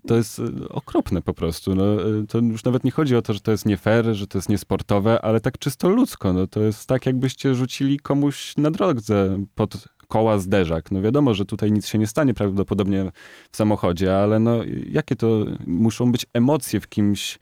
[0.08, 1.76] to jest okropne po prostu.
[1.76, 1.84] No,
[2.30, 4.50] to już nawet nie chodzi o to, że to jest nie fair, że to jest
[4.50, 6.34] niesportowe, ale tak czysto ludzko.
[6.34, 10.92] No, to jest tak, jakbyście rzucili komuś na drodze pod koła zderzak.
[10.92, 13.12] No wiadomo, że tutaj nic się nie stanie prawdopodobnie
[13.52, 17.40] w samochodzie, ale no jakie to muszą być emocje w kimś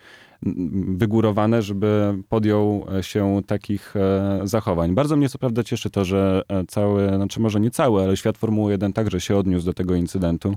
[0.88, 4.96] wygórowane, żeby podjął się takich e, zachowań.
[4.96, 8.38] Bardzo mnie co prawda cieszy to, że e, cały, znaczy może nie cały, ale świat
[8.38, 10.56] Formuły 1 także się odniósł do tego incydentu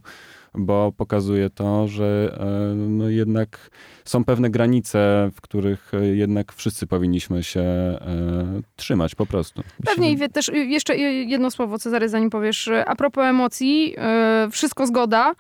[0.54, 3.70] bo pokazuje to, że e, no jednak
[4.04, 7.98] są pewne granice, w których e, jednak wszyscy powinniśmy się e,
[8.76, 9.62] trzymać po prostu.
[9.84, 12.70] Pewnie i też jeszcze jedno słowo, Cezary, zanim powiesz.
[12.86, 13.96] A propos emocji,
[14.50, 15.34] wszystko zgoda,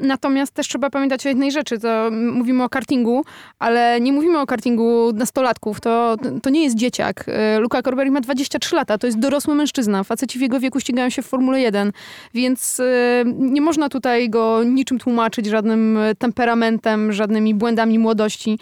[0.00, 3.24] natomiast też trzeba pamiętać o jednej rzeczy, to mówimy o kartingu,
[3.58, 7.24] ale nie mówimy o kartingu nastolatków, to, to nie jest dzieciak.
[7.28, 11.10] E, Luca Corberi ma 23 lata, to jest dorosły mężczyzna, faceci w jego wieku ścigają
[11.10, 11.92] się w Formule 1,
[12.34, 12.84] więc e,
[13.26, 18.58] nie można tutaj go niczym tłumaczyć, żadnym temperamentem, żadnymi błędami młodości.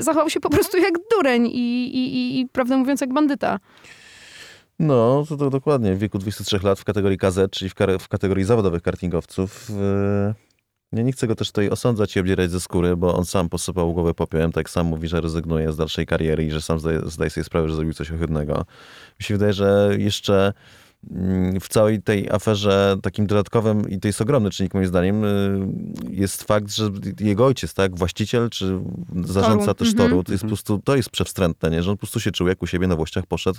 [0.00, 3.58] Zachował się po prostu jak dureń i, i, i prawdę mówiąc jak bandyta.
[4.78, 5.94] No, to, to dokładnie.
[5.94, 9.68] W wieku 23 lat w kategorii KZ, czyli w, w kategorii zawodowych kartingowców.
[9.70, 10.34] Yy,
[10.92, 13.94] nie, nie chcę go też tutaj osądzać i obdzierać ze skóry, bo on sam posypał
[13.94, 17.30] głowę popiołem, tak sam mówi, że rezygnuje z dalszej kariery i że sam zdaje, zdaje
[17.30, 18.64] sobie sprawę, że zrobił coś ohydnego.
[19.20, 20.52] Mi się wydaje, że jeszcze
[21.60, 25.68] w całej tej aferze takim dodatkowym, i to jest ogromny czynnik moim zdaniem, y,
[26.10, 26.90] jest fakt, że
[27.20, 28.80] jego ojciec, tak, właściciel czy
[29.24, 29.74] zarządca toru.
[29.74, 30.10] też mhm.
[30.10, 31.82] toru, to jest po prostu, to jest przewstrętne, nie?
[31.82, 33.58] że on po prostu się czuł jak u siebie na Włościach poszedł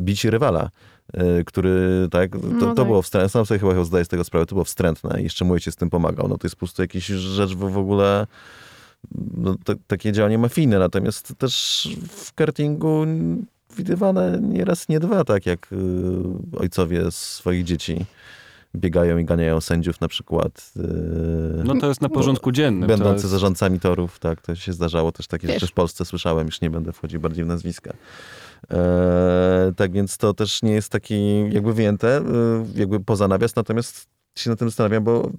[0.00, 0.70] bić rywala,
[1.14, 2.76] y, który, tak, to, no tak.
[2.76, 5.44] to było wstrętne, sam sobie chyba zdaję z tego sprawę, to było wstrętne i jeszcze
[5.44, 8.26] mój ojciec z tym pomagał, no to jest po prostu jakaś rzecz w ogóle
[9.36, 13.06] no, to, takie działanie mafijne, natomiast też w kartingu
[13.76, 15.76] widywane nie raz, nie dwa, tak jak y,
[16.58, 18.06] ojcowie swoich dzieci
[18.76, 20.72] biegają i ganiają sędziów na przykład.
[20.76, 20.80] Y,
[21.64, 22.88] no to jest na porządku dziennym.
[22.88, 23.30] Będący jest...
[23.30, 26.92] zarządcami torów, tak, to się zdarzało też takie rzeczy w Polsce słyszałem, już nie będę
[26.92, 27.92] wchodził bardziej w nazwiska.
[28.70, 32.22] E, tak więc to też nie jest taki jakby wyjęte, y,
[32.74, 34.06] jakby poza nawias, natomiast
[34.38, 35.30] się na tym zastanawiam, bo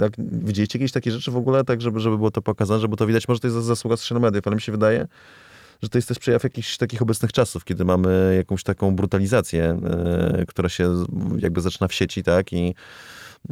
[0.00, 3.06] tak, widzieliście jakieś takie rzeczy w ogóle, tak żeby, żeby było to pokazane, żeby to
[3.06, 5.06] widać, może to jest zasługa social mediów, ale mi się wydaje,
[5.82, 9.80] że to jest też przejaw jakichś takich obecnych czasów, kiedy mamy jakąś taką brutalizację,
[10.42, 11.04] y, która się
[11.38, 12.74] jakby zaczyna w sieci, tak, i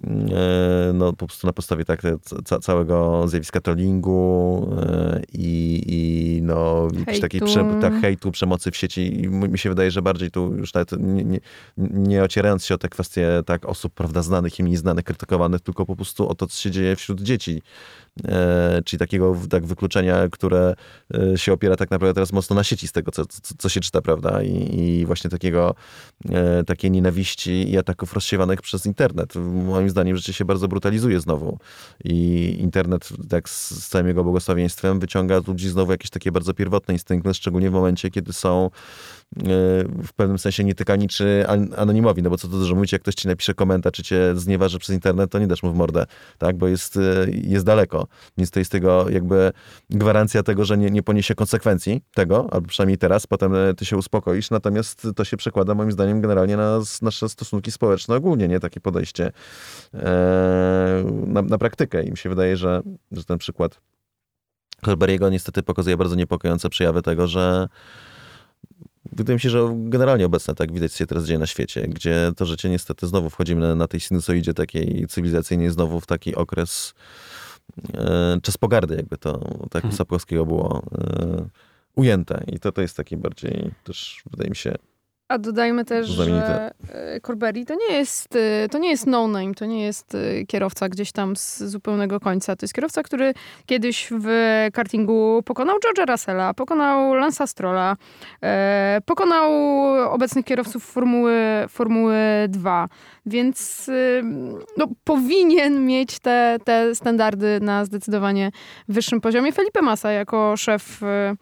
[0.05, 2.03] e, no, po prostu na podstawie tak,
[2.45, 8.77] ca całego zjawiska trollingu e, i, i no, jakiejś takiej prze, tak, hejtu, przemocy w
[8.77, 9.21] sieci.
[9.21, 11.41] I mi się wydaje, że bardziej tu już nawet nie, nie,
[11.79, 15.87] nie ocierając się o te kwestie tak, osób prawda, znanych i mniej znanych, krytykowanych, tylko
[15.87, 17.63] po prostu o to, co się dzieje wśród dzieci
[18.85, 20.75] czyli takiego tak, wykluczenia, które
[21.15, 23.23] e, się opiera tak naprawdę teraz mocno na sieci z tego, co,
[23.59, 24.43] co, się czyta, prawda?
[24.43, 25.75] I, I, właśnie takiego,
[26.29, 29.35] e, takiej nienawiści i ataków rozsiewanych przez internet.
[29.67, 31.59] Moim zdaniem życie się bardzo brutalizuje znowu.
[32.05, 36.95] I internet tak z całym jego błogosławieństwem wyciąga z ludzi znowu jakieś takie bardzo pierwotne
[36.95, 38.71] instynkty, szczególnie w momencie, kiedy są
[40.05, 41.45] w pewnym sensie nietykani czy
[41.77, 44.79] anonimowi, no bo co to dużo mówić, jak ktoś ci napisze komentarz, czy cię znieważy
[44.79, 46.07] przez internet, to nie dasz mu w mordę,
[46.39, 46.99] tak, bo jest,
[47.33, 48.07] jest daleko.
[48.39, 49.53] Więc to jest tego jakby
[49.91, 53.97] gwarancja tego, że nie, nie poniesie konsekwencji tego, albo przynajmniej teraz, potem e, ty się
[53.97, 58.61] uspokoisz, natomiast to się przekłada moim zdaniem generalnie na nasze stosunki społeczne ogólnie, nie?
[58.61, 59.33] Takie podejście
[59.95, 63.81] e, na, na praktykę i mi się wydaje, że, że ten przykład
[64.83, 67.69] Kolberiego niestety pokazuje bardzo niepokojące przejawy tego, że
[69.13, 72.47] Wydaje mi się, że generalnie obecne tak widać się teraz dzieje na świecie, gdzie to
[72.47, 76.95] życie niestety znowu wchodzimy na, na tej sinusoidzie takiej cywilizacyjnej, znowu w taki okres
[77.95, 79.39] E, czas pogardy, jakby to
[79.71, 79.93] tak mhm.
[79.93, 81.49] Sapkowskiego było e,
[81.95, 82.45] ujęte.
[82.47, 84.75] I to, to jest taki bardziej też, wydaje mi się,
[85.29, 88.29] a dodajmy też, że e, Corberi to nie jest,
[88.71, 90.17] to nie jest no-name, to nie jest
[90.49, 92.57] kierowca gdzieś tam z zupełnego końca.
[92.57, 93.35] To jest kierowca, który
[93.67, 94.29] kiedyś w
[94.73, 97.97] kartingu pokonał George'a Russella, pokonał Lansa Strolla,
[99.05, 99.53] pokonał
[100.13, 101.35] obecnych kierowców Formuły,
[101.69, 102.17] Formuły
[102.49, 102.89] 2.
[103.27, 103.91] Więc
[104.77, 108.51] no, powinien mieć te, te standardy na zdecydowanie
[108.89, 109.53] wyższym poziomie.
[109.53, 111.37] Felipe Massa jako szef e,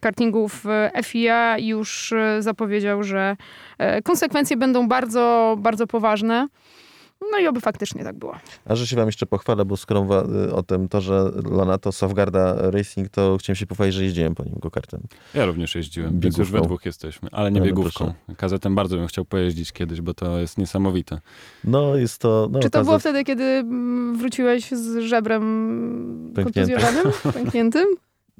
[0.00, 0.64] kartingów
[1.04, 3.36] FIA już e, zapowiedział, że
[3.78, 6.48] e, konsekwencje będą bardzo, bardzo poważne.
[7.32, 8.36] No i oby faktycznie tak było.
[8.64, 10.06] A że się wam jeszcze pochwalę, bo skoro
[10.52, 14.54] o tym to, że Lonato Safgarda Racing, to chciałem się pochwalić, że jeździłem po nim
[14.58, 15.00] go-kartem.
[15.34, 16.24] Ja również jeździłem, biegówką.
[16.24, 18.12] więc już we dwóch jesteśmy, ale nie no, biegówką.
[18.36, 21.20] Kazetem bardzo bym chciał pojeździć kiedyś, bo to jest niesamowite.
[21.64, 22.48] No jest to...
[22.52, 27.04] No, Czy to było wtedy, kiedy mm, wróciłeś z żebrem kontuzjowanym,
[27.34, 27.86] pękniętym?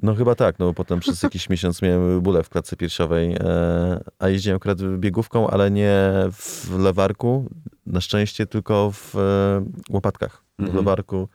[0.01, 4.03] No chyba tak, no bo potem przez jakiś miesiąc miałem bóle w klatce piersiowej, e,
[4.19, 5.99] a jeździłem akurat biegówką, ale nie
[6.31, 7.49] w lewarku,
[7.85, 10.43] na szczęście tylko w e, łopatkach.
[10.59, 10.77] W mhm.
[10.77, 11.27] lewarku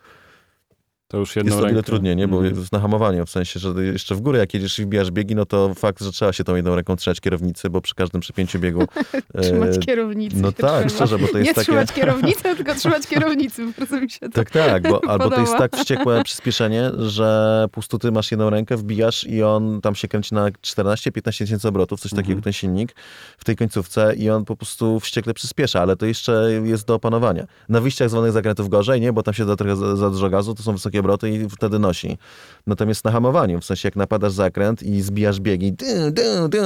[1.09, 2.29] to już jedną Jest to wiele trudniej, nie?
[2.29, 2.59] Bo mm.
[2.59, 5.47] jest na hamowaniu, w sensie, że jeszcze w górę jak jedziesz i wbijasz biegi, no
[5.47, 8.85] to fakt, że trzeba się tą jedną ręką trzymać kierownicy, bo przy każdym przepięciu biegu...
[9.43, 10.37] trzymać e, kierownicy.
[10.37, 11.65] No tak, szczerze, bo to jest Nie takie...
[11.65, 15.41] trzymać kierownicy, tylko trzymać kierownicy, po prostu mi się to Tak, tak, bo albo to
[15.41, 19.95] jest tak wściekłe przyspieszenie, że po prostu ty masz jedną rękę, wbijasz i on tam
[19.95, 22.43] się kręci na 14-15 tysięcy obrotów, coś takiego, mm.
[22.43, 22.95] ten silnik
[23.39, 27.47] w tej końcówce i on po prostu wściekle przyspiesza, ale to jeszcze jest do opanowania.
[27.69, 29.13] Na wyjściach zwanych zakrętów gorzej, nie?
[29.13, 31.79] Bo tam się da trochę za, za dużo gazu, to są wysokie obroty i wtedy
[31.79, 32.19] nosi.
[32.67, 36.61] Natomiast na hamowaniu, w sensie jak napadasz zakręt i zbijasz biegi dy, dy, dy,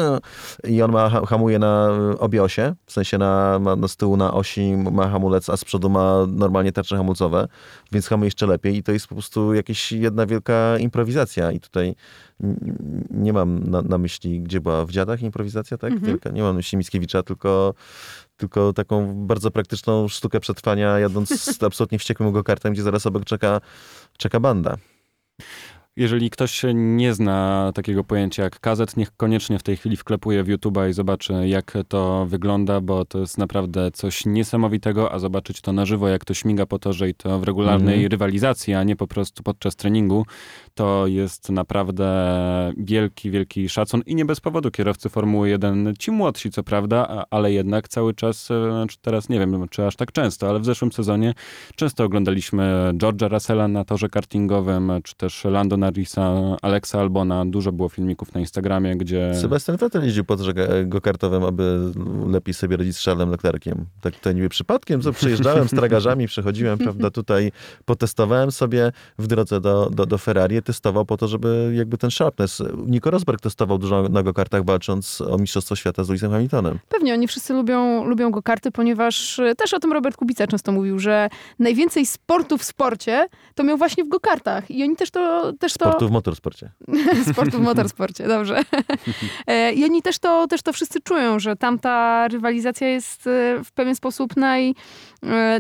[0.69, 1.89] i on ma, hamuje na
[2.19, 5.91] obie osie, w sensie na, na z tyłu na osi ma hamulec, a z przodu
[5.91, 7.49] ma normalnie tarcze hamulcowe,
[7.93, 11.95] więc hamuje jeszcze lepiej i to jest po prostu jakaś jedna wielka improwizacja i tutaj
[13.11, 15.93] nie mam na, na myśli, gdzie była w Dziadach improwizacja, tak?
[15.93, 16.13] Mhm.
[16.13, 16.31] Wielka.
[16.31, 17.75] Nie mam na myśli Mickiewicza, tylko,
[18.41, 23.25] tylko taką bardzo praktyczną sztukę przetrwania, jadąc z absolutnie wściekłym go kartem, gdzie zaraz obok
[23.25, 23.61] czeka,
[24.19, 24.77] czeka banda.
[25.97, 30.49] Jeżeli ktoś nie zna takiego pojęcia jak kazet, niech koniecznie w tej chwili wklepuje w
[30.49, 35.73] YouTube'a i zobaczy, jak to wygląda, bo to jest naprawdę coś niesamowitego, a zobaczyć to
[35.73, 38.11] na żywo, jak to śmiga po torze i to w regularnej mm.
[38.11, 40.27] rywalizacji, a nie po prostu podczas treningu,
[40.75, 42.07] to jest naprawdę
[42.77, 47.53] wielki, wielki szacun i nie bez powodu kierowcy Formuły 1, ci młodsi co prawda, ale
[47.53, 50.93] jednak cały czas, e, znaczy teraz nie wiem, czy aż tak często, ale w zeszłym
[50.93, 51.35] sezonie
[51.77, 57.47] często oglądaliśmy George'a Russella na torze kartingowym, czy też Lando Norrisa, Alexa Albona.
[57.47, 59.35] Dużo było filmików na Instagramie, gdzie...
[59.35, 60.53] Sebastian Vettel jeździł po torze
[60.87, 61.93] go-kartowym, aby
[62.27, 63.87] lepiej sobie radzić z Charlesem Leclerciem.
[64.01, 67.53] Tak to niby przypadkiem, co przejeżdżałem z tragarzami, przechodziłem, prawda, tutaj
[67.85, 72.63] potestowałem sobie w drodze do, do, do Ferrari, testował po to, żeby jakby ten sharpness.
[72.87, 76.79] Nico Rosberg testował dużo na go-kartach, walcząc o Mistrzostwo Świata z Lewisem Hamiltonem.
[76.89, 80.99] Pewnie, oni wszyscy lubią, lubią go-karty, ponieważ e, też o tym Robert Kubica często mówił,
[80.99, 85.73] że najwięcej sportu w sporcie to miał właśnie w go-kartach i oni też to, też
[85.73, 85.85] to...
[85.85, 86.71] Sportu w motorsporcie.
[87.33, 88.63] Sportu w motorsporcie, dobrze.
[89.47, 93.73] E, I oni też to, też to wszyscy czują, że tamta rywalizacja jest e, w
[93.73, 94.75] pewien sposób naj,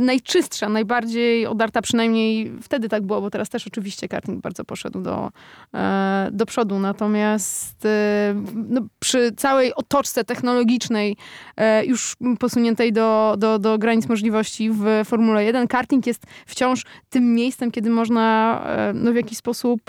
[0.01, 5.31] najczystsza, najbardziej odarta, przynajmniej wtedy tak było, bo teraz też oczywiście karting bardzo poszedł do,
[6.33, 6.79] do przodu.
[6.79, 7.87] Natomiast
[8.55, 11.16] no, przy całej otoczce technologicznej,
[11.87, 17.70] już posuniętej do, do, do granic możliwości w Formule 1, karting jest wciąż tym miejscem,
[17.70, 18.61] kiedy można
[18.94, 19.81] no, w jakiś sposób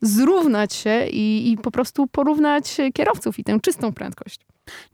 [0.00, 4.40] zrównać się i, i po prostu porównać kierowców i tę czystą prędkość.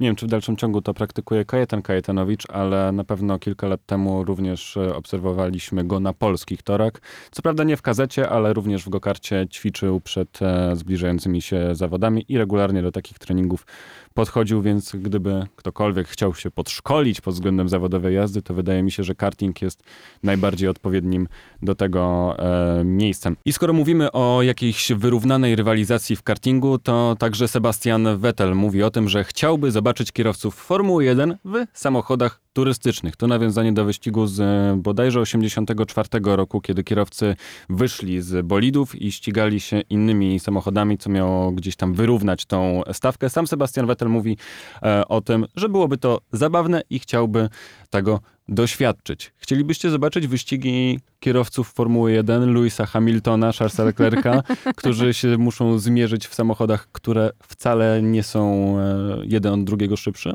[0.00, 3.86] Nie wiem, czy w dalszym ciągu to praktykuje Kajetan Kajetanowicz, ale na pewno kilka lat
[3.86, 6.92] temu również e, obserwowaliśmy go na polskich torach.
[7.30, 12.24] Co prawda nie w kazecie, ale również w gokarcie ćwiczył przed e, zbliżającymi się zawodami
[12.28, 13.66] i regularnie do takich treningów
[14.14, 19.02] podchodził, więc gdyby ktokolwiek chciał się podszkolić pod względem zawodowej jazdy, to wydaje mi się,
[19.02, 19.82] że karting jest
[20.22, 21.28] najbardziej odpowiednim
[21.62, 23.36] do tego e, miejscem.
[23.44, 28.90] I skoro mówimy o jakiejś wyrównanej rywalizacji w kartingu, to także Sebastian Vettel mówi o
[28.90, 33.16] tym, że chciałby zobaczyć kierowców Formuły 1 w samochodach turystycznych.
[33.16, 37.36] To nawiązanie do wyścigu z e, bodajże 84 roku, kiedy kierowcy
[37.70, 43.30] wyszli z bolidów i ścigali się innymi samochodami, co miało gdzieś tam wyrównać tą stawkę.
[43.30, 44.36] Sam Sebastian Vettel mówi
[44.82, 47.48] e, o tym, że byłoby to zabawne i chciałby
[47.90, 48.20] tego
[48.52, 49.32] doświadczyć.
[49.36, 54.42] Chcielibyście zobaczyć wyścigi kierowców Formuły 1, Louisa Hamiltona, Charlesa Leclerca,
[54.76, 60.32] którzy się muszą zmierzyć w samochodach, które wcale nie są e, jeden od drugiego szybsze?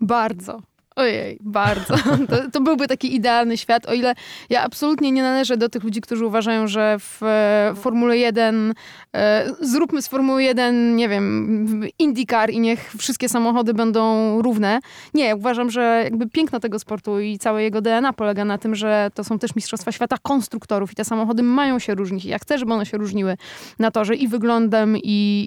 [0.00, 0.62] Bardzo.
[0.96, 1.94] Ojej, bardzo.
[2.30, 4.14] To, to, byłby taki idealny świat, o ile
[4.50, 8.74] ja absolutnie nie należę do tych ludzi, którzy uważają, że w e, Formule 1
[9.14, 14.80] e, zróbmy z Formuły 1, nie wiem, IndyCar i niech wszystkie samochody będą równe.
[15.14, 19.10] Nie, uważam, że jakby piękno tego sportu i całe jego DNA polega na tym, że
[19.14, 22.24] to są też Mistrzostwa Świata konstruktorów i te samochody mają się różnić.
[22.24, 23.36] Ja chcę, żeby one się różniły
[23.78, 25.00] na torze i wyglądem, i,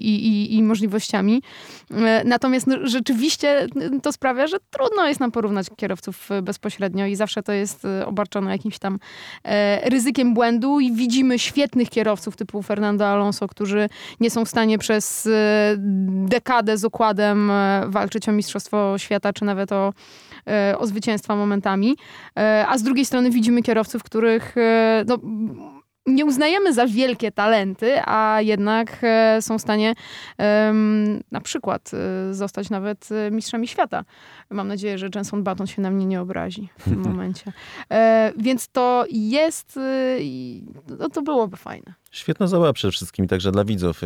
[0.04, 1.42] i, i, i możliwościami.
[1.90, 3.66] E, natomiast no, rzeczywiście
[4.02, 8.78] to sprawia, że trudno jest nam porównać kierowców bezpośrednio i zawsze to jest obarczone jakimś
[8.78, 8.98] tam
[9.82, 13.88] ryzykiem błędu i widzimy świetnych kierowców typu Fernando Alonso, którzy
[14.20, 15.28] nie są w stanie przez
[16.06, 17.52] dekadę z układem
[17.86, 19.92] walczyć o Mistrzostwo Świata, czy nawet o,
[20.78, 21.96] o zwycięstwa momentami.
[22.68, 24.54] A z drugiej strony widzimy kierowców, których
[25.06, 25.18] no,
[26.06, 29.94] nie uznajemy za wielkie talenty, a jednak e, są w stanie
[31.30, 34.04] na przykład e, zostać nawet e, mistrzami świata.
[34.54, 37.52] Mam nadzieję, że Jenson Button się na mnie nie obrazi w tym momencie.
[38.36, 39.78] Więc to jest,
[40.98, 41.94] no to byłoby fajne.
[42.10, 44.00] Świetna zabawa przede wszystkim, także dla widzów.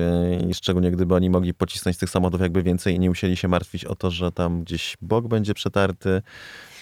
[0.48, 3.48] I szczególnie gdyby oni mogli pocisnąć z tych samochodów jakby więcej i nie musieli się
[3.48, 6.22] martwić o to, że tam gdzieś bok będzie przetarty,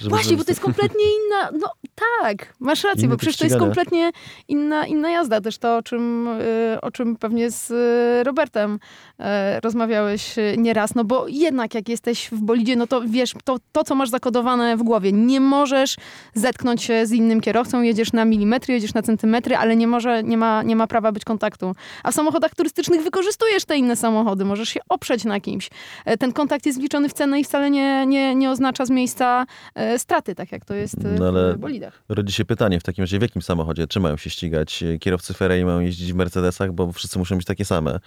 [0.01, 1.51] żeby Właśnie, bo to jest kompletnie inna.
[1.61, 1.73] No
[2.21, 4.11] tak, masz rację, bo przecież to jest kompletnie
[4.49, 5.41] inna, inna jazda.
[5.41, 9.25] Też to, o czym, y, o czym pewnie z y, Robertem y,
[9.61, 10.95] rozmawiałeś nieraz.
[10.95, 14.77] No bo jednak jak jesteś w bolidzie, no to wiesz, to, to co masz zakodowane
[14.77, 15.13] w głowie.
[15.13, 15.97] Nie możesz
[16.35, 20.37] zetknąć się z innym kierowcą, jedziesz na milimetry, jedziesz na centymetry, ale nie, może, nie,
[20.37, 21.73] ma, nie ma prawa być kontaktu.
[22.03, 25.71] A w samochodach turystycznych wykorzystujesz te inne samochody, możesz się oprzeć na kimś.
[26.05, 29.47] E, ten kontakt jest wliczony w cenę i wcale nie, nie, nie oznacza z miejsca
[29.75, 32.03] E, straty, tak jak to jest e, no, ale w bolidach.
[32.09, 33.87] Rodzi się pytanie w takim razie, w jakim samochodzie?
[33.87, 34.85] Czy mają się ścigać?
[35.01, 38.01] Kierowcy Ferrari mają jeździć w Mercedesach, bo wszyscy muszą być takie same.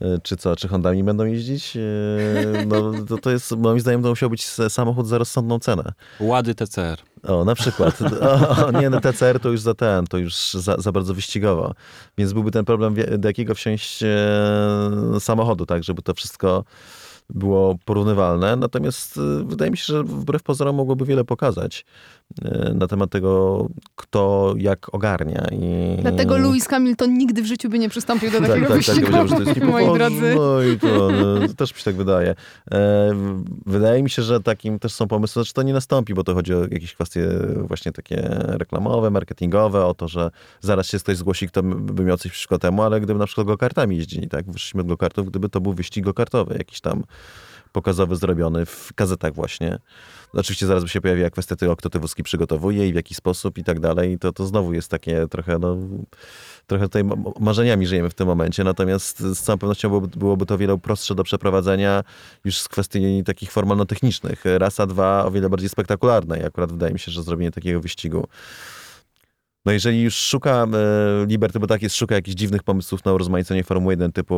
[0.00, 1.78] E, czy co, czy Hondami będą jeździć?
[2.66, 5.92] No to, to jest, moim zdaniem to musiał być samochód za rozsądną cenę.
[6.20, 6.98] Łady TCR.
[7.22, 7.98] O, na przykład.
[8.66, 11.74] O, nie, no TCR to już za ten, to już za, za bardzo wyścigowo.
[12.18, 14.00] Więc byłby ten problem, do jakiego wsiąść
[15.20, 16.64] samochodu, tak, żeby to wszystko
[17.30, 18.56] było porównywalne.
[18.56, 21.84] Natomiast wydaje mi się, że wbrew pozorom mogłoby wiele pokazać
[22.74, 23.66] na temat tego,
[23.96, 25.46] kto jak ogarnia.
[25.52, 25.96] I...
[26.02, 29.14] Dlatego Lewis Hamilton nigdy w życiu by nie przystąpił do tak, takiego tak, wyścigu, tak,
[29.14, 30.34] ja że to jest moi drodzy.
[30.36, 32.34] No i to, no, to też mi się tak wydaje.
[32.70, 33.10] E,
[33.66, 36.54] wydaje mi się, że takim też są pomysły, znaczy to nie nastąpi, bo to chodzi
[36.54, 37.28] o jakieś kwestie
[37.68, 42.32] właśnie takie reklamowe, marketingowe, o to, że zaraz się ktoś zgłosi, kto by miał coś
[42.32, 45.72] przeciwko temu, ale gdyby na przykład go-kartami jeździli, tak, wyszliśmy od go-kartów, gdyby to był
[45.72, 47.02] wyścig go-kartowy, jakiś tam
[47.72, 49.78] pokazowy zrobiony w gazetach właśnie.
[50.34, 53.58] Oczywiście zaraz by się pojawiła kwestia tego, kto te wózki przygotowuje i w jaki sposób
[53.58, 54.18] i tak dalej.
[54.18, 55.76] To, to znowu jest takie trochę, no,
[56.66, 57.04] trochę tutaj
[57.40, 58.64] marzeniami żyjemy w tym momencie.
[58.64, 62.04] Natomiast z całą pewnością byłoby, byłoby to o wiele prostsze do przeprowadzenia
[62.44, 64.44] już z kwestii takich formalno-technicznych.
[64.58, 68.26] Rasa dwa o wiele bardziej spektakularne i akurat wydaje mi się, że zrobienie takiego wyścigu
[69.64, 73.64] no jeżeli już szuka e, Liberty, bo tak jest, szuka jakichś dziwnych pomysłów na urozmaicenie
[73.64, 74.34] Formuły 1, typu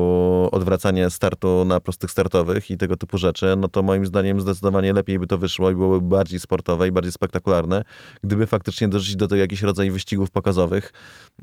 [0.52, 5.18] odwracanie startu na prostych startowych i tego typu rzeczy, no to moim zdaniem zdecydowanie lepiej
[5.18, 7.84] by to wyszło i byłoby bardziej sportowe i bardziej spektakularne,
[8.22, 10.92] gdyby faktycznie dorzucić do tego jakiś rodzaj wyścigów pokazowych,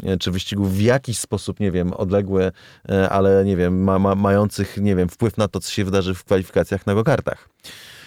[0.03, 2.51] e, czy wyścigów w jakiś sposób, nie wiem, odległy,
[2.89, 6.13] e, ale nie wiem, ma, ma, mających, nie wiem, wpływ na to, co się wydarzy
[6.13, 7.49] w kwalifikacjach na go-kartach.
[7.65, 8.00] Eee,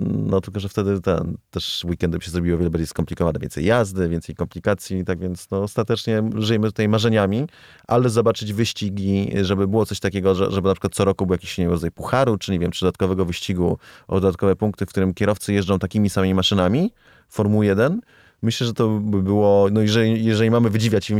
[0.00, 4.34] no tylko, że wtedy ten, też weekendy się zrobiło wiele bardziej skomplikowane, więcej jazdy, więcej
[4.34, 7.46] komplikacji, tak więc no, ostatecznie żyjemy tutaj marzeniami,
[7.88, 11.58] ale zobaczyć wyścigi, żeby było coś takiego, że, żeby na przykład co roku był jakiś
[11.58, 15.52] nie rodzaj pucharu, czy nie wiem, czy dodatkowego wyścigu o dodatkowe punkty, w którym kierowcy
[15.52, 16.92] jeżdżą takimi samymi maszynami,
[17.28, 18.00] Formuły 1,
[18.42, 21.14] Myślę, że to by było, no jeżeli, jeżeli mamy wydziwiać i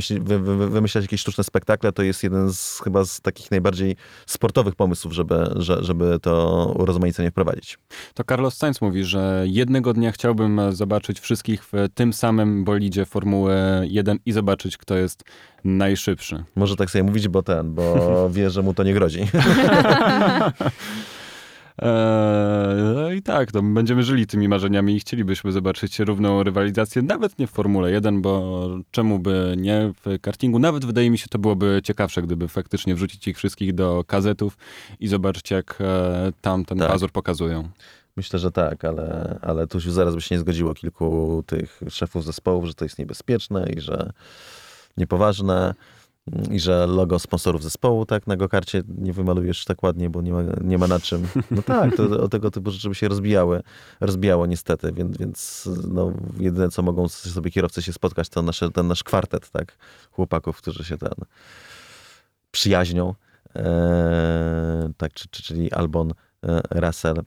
[0.69, 5.51] wymyślać jakieś sztuczne spektakle, to jest jeden z chyba z takich najbardziej sportowych pomysłów, żeby,
[5.57, 7.79] że, żeby to urozmaicenie wprowadzić.
[8.15, 13.55] To Carlos Sainz mówi, że jednego dnia chciałbym zobaczyć wszystkich w tym samym bolidzie Formuły
[13.83, 15.25] 1 i zobaczyć, kto jest
[15.65, 16.45] najszybszy.
[16.57, 17.95] Może tak sobie mówić, bo ten, bo
[18.33, 19.21] wie, że mu to nie grozi.
[21.81, 27.39] Eee, no i tak, to będziemy żyli tymi marzeniami i chcielibyśmy zobaczyć równą rywalizację, nawet
[27.39, 30.59] nie w Formule 1, bo czemu by nie w kartingu.
[30.59, 34.59] Nawet wydaje mi się, to byłoby ciekawsze, gdyby faktycznie wrzucić ich wszystkich do kazetów
[35.01, 36.89] i zobaczyć, jak e, tam ten tak.
[36.89, 37.69] pazur pokazują.
[38.17, 42.25] Myślę, że tak, ale, ale tu już zaraz by się nie zgodziło kilku tych szefów
[42.25, 44.13] zespołów, że to jest niebezpieczne i że
[44.97, 45.75] niepoważne
[46.51, 50.43] i że logo sponsorów zespołu, tak, na gokarcie nie wymalujesz tak ładnie, bo nie ma,
[50.61, 51.29] nie ma na czym.
[51.51, 53.63] No tak, to o tego typu rzeczy by się rozbijały,
[54.01, 58.87] rozbijało niestety, więc, więc no, jedyne, co mogą sobie kierowcy się spotkać, to nasze, ten
[58.87, 59.77] nasz kwartet, tak,
[60.11, 61.15] chłopaków, którzy się ten
[62.51, 63.15] przyjaźnią,
[63.55, 63.65] eee,
[64.97, 66.13] tak, czyli Albon,
[66.45, 67.23] e, Russell, e,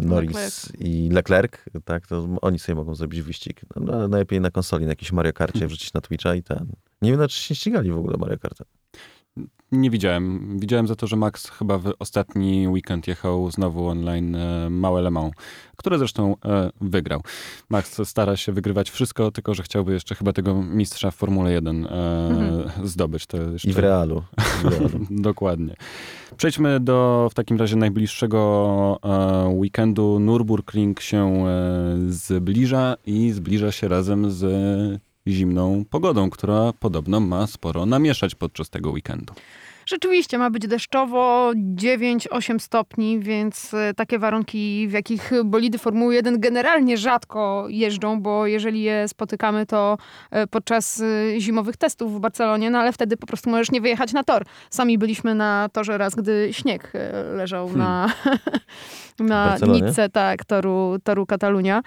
[0.00, 0.72] Norris Leclerc.
[0.78, 1.52] i Leclerc,
[1.84, 3.60] tak, to oni sobie mogą zrobić wyścig.
[3.76, 7.28] No, najlepiej na konsoli, na jakiejś Mario Karcie wrzucić na Twitcha i ten, nie wiem,
[7.28, 8.62] czy się ścigali w ogóle Mario Kart.
[9.72, 10.56] nie widziałem.
[10.58, 15.10] Widziałem za to, że Max chyba w ostatni weekend jechał znowu online e, Małe Le
[15.10, 15.32] Mans,
[15.76, 17.20] które zresztą e, wygrał.
[17.68, 21.86] Max stara się wygrywać wszystko, tylko że chciałby jeszcze chyba tego mistrza w Formule 1
[21.86, 21.90] e,
[22.30, 22.86] mhm.
[22.88, 23.26] zdobyć.
[23.26, 23.70] To jeszcze...
[23.70, 24.22] I w realu.
[24.38, 25.06] W realu.
[25.10, 25.76] Dokładnie.
[26.36, 30.18] Przejdźmy do w takim razie najbliższego e, weekendu.
[30.18, 37.86] Nürburgring się e, zbliża i zbliża się razem z zimną pogodą, która podobno ma sporo
[37.86, 39.34] namieszać podczas tego weekendu.
[39.86, 46.40] Rzeczywiście ma być deszczowo, 9-8 stopni, więc e, takie warunki, w jakich bolidy Formuły 1
[46.40, 49.98] generalnie rzadko jeżdżą, bo jeżeli je spotykamy, to
[50.30, 54.12] e, podczas e, zimowych testów w Barcelonie, no ale wtedy po prostu możesz nie wyjechać
[54.12, 54.44] na tor.
[54.70, 56.92] Sami byliśmy na torze raz, gdy śnieg
[57.36, 58.10] leżał hmm.
[59.20, 61.82] na, na nitce tak, toru, toru Katalunia.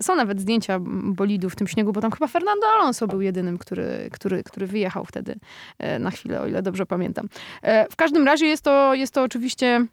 [0.00, 4.08] Są nawet zdjęcia bolidów w tym śniegu, bo tam chyba Fernando Alonso był jedynym, który,
[4.12, 5.34] który, który wyjechał wtedy
[6.00, 7.25] na chwilę, o ile dobrze pamiętam.
[7.62, 9.86] E, w każdym razie jest to, jest to oczywiście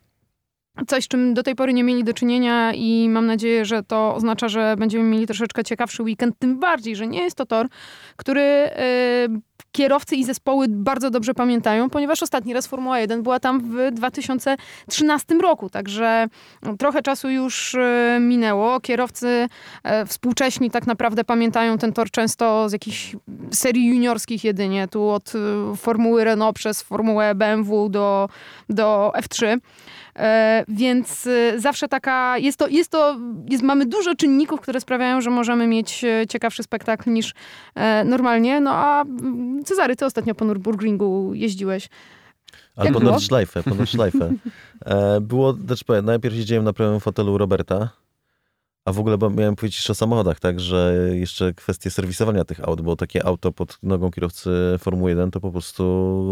[0.87, 4.15] coś, z czym do tej pory nie mieli do czynienia i mam nadzieję, że to
[4.15, 7.67] oznacza, że będziemy mieli troszeczkę ciekawszy weekend, tym bardziej, że nie jest to tor,
[8.15, 9.27] który e,
[9.73, 15.35] kierowcy i zespoły bardzo dobrze pamiętają, ponieważ ostatni raz Formuła 1 była tam w 2013
[15.35, 16.27] roku, także
[16.79, 18.79] trochę czasu już e, minęło.
[18.79, 19.47] Kierowcy
[20.07, 23.15] współcześni tak naprawdę pamiętają ten tor często z jakichś
[23.51, 25.33] serii juniorskich jedynie, tu od
[25.77, 28.29] Formuły Renault przez Formułę BMW do,
[28.69, 29.59] do F3.
[30.19, 35.21] E, więc e, zawsze taka, jest to, jest to jest, mamy dużo czynników, które sprawiają,
[35.21, 37.33] że możemy mieć e, ciekawszy spektakl niż
[38.05, 38.61] normalnie.
[38.61, 41.89] No a mm, Cezary, ty ostatnio po Nürburgringu jeździłeś.
[42.75, 44.33] Albo Nordschleife, po Nordschleife.
[45.21, 47.89] było, znaczy powiem, najpierw siedziałem na prawym fotelu Roberta,
[48.85, 52.81] a w ogóle miałem powiedzieć jeszcze o samochodach, tak, że jeszcze kwestie serwisowania tych aut,
[52.81, 55.83] bo takie auto pod nogą kierowcy Formuły 1 to po prostu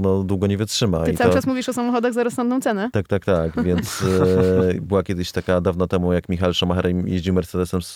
[0.03, 1.03] no, długo nie wytrzyma.
[1.03, 1.35] Ty I cały to...
[1.35, 2.89] czas mówisz o samochodach za rozsądną cenę.
[2.93, 7.81] Tak, tak, tak, więc e, była kiedyś taka dawno temu, jak Michał Schumacher jeździł Mercedesem
[7.81, 7.95] z,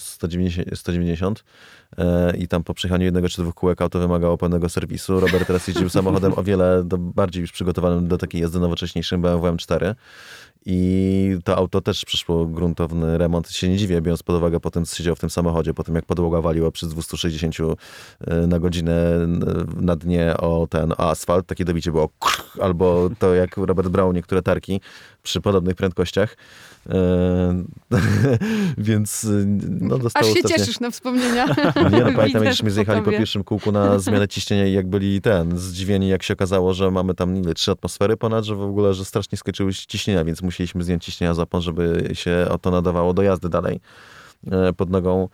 [0.00, 1.44] 190, 190
[1.98, 5.20] e, i tam po przejechaniu jednego czy dwóch kółek auto wymagało pełnego serwisu.
[5.20, 9.46] Robert teraz jeździł samochodem o wiele do, bardziej już przygotowanym do takiej jazdy nowocześniejszym BMW
[9.46, 9.94] M4
[10.66, 13.50] i to auto też przeszło gruntowny remont.
[13.50, 16.04] Się nie dziwię, biorąc pod uwagę potem, co siedział w tym samochodzie, po tym jak
[16.04, 17.56] podłoga waliła przy 260
[18.20, 19.26] e, na godzinę
[19.76, 22.08] na dnie o ten asfalt, takie dobicie było
[22.60, 24.80] albo to jak Robert brał niektóre tarki
[25.28, 26.36] przy podobnych prędkościach.
[26.90, 27.64] E,
[28.78, 29.26] więc
[29.80, 30.58] no dostało Aż się ostatnie...
[30.58, 31.46] cieszysz na wspomnienia.
[31.92, 35.20] Nie, no pamiętam, jak żeśmy zjechali po pierwszym kółku na zmianę ciśnienia i jak byli
[35.20, 38.94] ten, zdziwieni, jak się okazało, że mamy tam ile, trzy atmosfery ponad, że w ogóle,
[38.94, 43.22] że strasznie skoczyły ciśnienia, więc musieliśmy zdjąć ciśnienia zapon, żeby się o to nadawało do
[43.22, 43.80] jazdy dalej
[44.50, 45.28] e, pod nogą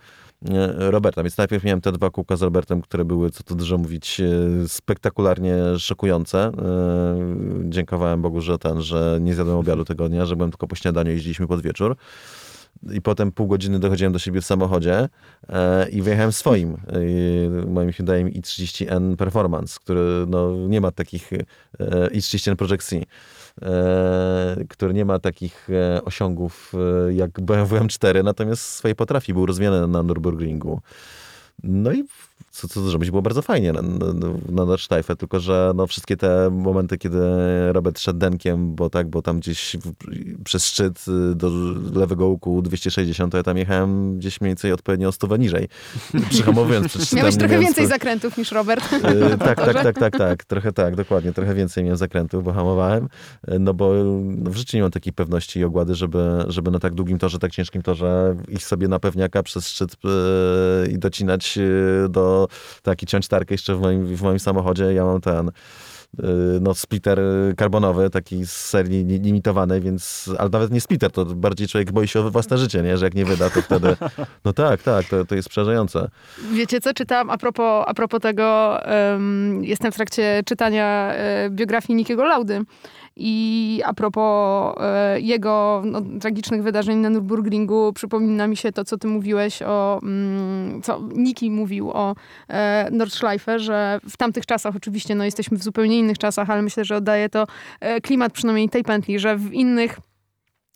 [0.77, 1.23] Roberta.
[1.23, 4.67] Więc najpierw miałem te dwa kółka z Robertem, które były, co tu dużo mówić, e,
[4.67, 6.39] spektakularnie szokujące.
[6.39, 6.51] E,
[7.63, 11.11] dziękowałem Bogu, że ten, że nie zjadłem obiadu tego dnia, że byłem tylko po śniadaniu,
[11.11, 11.95] jeździliśmy pod wieczór.
[12.91, 15.09] I potem pół godziny dochodziłem do siebie w samochodzie
[15.49, 22.07] e, i wyjechałem swoim, e, moim Hyundai i30N Performance, który no, nie ma takich, e,
[22.07, 23.01] i30N Project C, E,
[24.69, 26.73] który nie ma takich e, osiągów
[27.07, 30.77] e, jak BMW M4, natomiast swoje potrafi, był rozwijany na Nürburgringu.
[31.63, 32.03] No i
[32.55, 34.77] co, co zrobić, było bardzo fajnie na, na, na
[35.17, 37.19] tylko że no, wszystkie te momenty, kiedy
[37.71, 39.93] Robert szedł denkiem, bo tak, bo tam gdzieś w,
[40.43, 41.49] przez szczyt y, do
[41.93, 45.67] lewego łuku 260, to ja tam jechałem gdzieś mniej więcej odpowiednio o stówę niżej,
[46.29, 47.17] przyhamowując przed szczytem.
[47.17, 48.91] Miałeś trochę więcej zakrętów niż Robert.
[48.91, 53.07] Yy, tak, tak, tak, tak, tak, trochę tak, dokładnie, trochę więcej miałem zakrętów, bo hamowałem,
[53.53, 53.93] y, no bo
[54.23, 57.39] no, w życiu nie mam takiej pewności i ogłady, żeby, żeby na tak długim torze,
[57.39, 62.44] tak ciężkim torze iść sobie na pewniaka przez szczyt yy, i docinać yy, do
[62.81, 64.93] taki ciąć tarkę jeszcze w moim, w moim samochodzie.
[64.93, 66.23] Ja mam ten y,
[66.61, 67.19] no, splitter
[67.57, 72.19] karbonowy, taki z serii limitowanej, więc, ale nawet nie splitter, to bardziej człowiek boi się
[72.19, 72.97] o własne życie, nie?
[72.97, 73.95] że jak nie wyda, to wtedy,
[74.45, 76.09] no tak, tak, to, to jest przerażające.
[76.53, 78.79] Wiecie co, czytam a propos, a propos tego,
[79.11, 82.61] um, jestem w trakcie czytania e, biografii Nikiego Laudy
[83.15, 88.97] i a propos e, jego no, tragicznych wydarzeń na Nürburgringu, przypomina mi się to, co
[88.97, 92.15] ty mówiłeś o, mm, co Niki mówił o
[92.47, 96.85] e, Nordschleife, że w tamtych czasach oczywiście, no jesteśmy w zupełnie innych czasach, ale myślę,
[96.85, 97.47] że oddaje to
[97.79, 99.99] e, klimat przynajmniej tej pętli, że w innych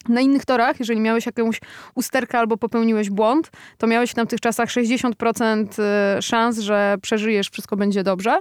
[0.10, 1.62] na innych torach, jeżeli miałeś jakąś
[1.96, 7.78] usterkę albo popełniłeś błąd, to miałeś w tamtych czasach 60% e, szans, że przeżyjesz, wszystko
[7.78, 8.40] będzie dobrze.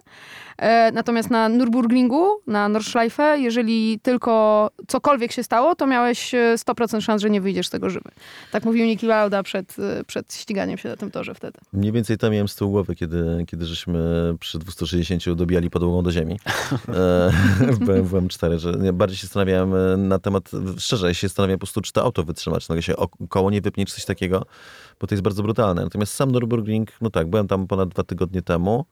[0.58, 7.00] E, natomiast na Nürburgringu, na Nordschleife, jeżeli tylko cokolwiek się stało, to miałeś 100% e,
[7.00, 8.10] szans, że nie wyjdziesz z tego żywy.
[8.52, 11.58] Tak mówił Niki Lauda przed, e, przed ściganiem się na tym torze wtedy.
[11.72, 13.98] Mniej więcej to miałem z tyłu głowy, kiedy, kiedy żeśmy
[14.40, 16.40] przy 260 dobijali podłogą do ziemi.
[18.10, 21.92] byłem cztery, że bardziej się zastanawiałem na temat, szczerze, ja się zastanawiam po prostu, czy
[21.92, 22.94] to auto wytrzymać, no się
[23.28, 24.46] koło nie wypnie, czy coś takiego,
[25.00, 25.84] bo to jest bardzo brutalne.
[25.84, 28.84] Natomiast sam Nürburgring, no tak, byłem tam ponad dwa tygodnie temu,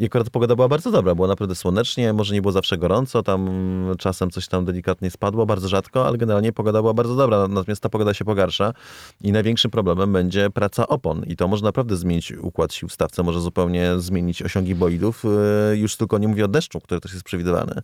[0.00, 3.50] i akurat pogoda była bardzo dobra, było naprawdę słonecznie, może nie było zawsze gorąco, tam
[3.98, 7.88] czasem coś tam delikatnie spadło, bardzo rzadko, ale generalnie pogoda była bardzo dobra, natomiast ta
[7.88, 8.72] pogoda się pogarsza
[9.20, 13.22] i największym problemem będzie praca opon i to może naprawdę zmienić układ sił w stawce,
[13.22, 15.24] może zupełnie zmienić osiągi bolidów,
[15.72, 17.74] y, już tylko nie mówię o deszczu, który też jest przewidywany,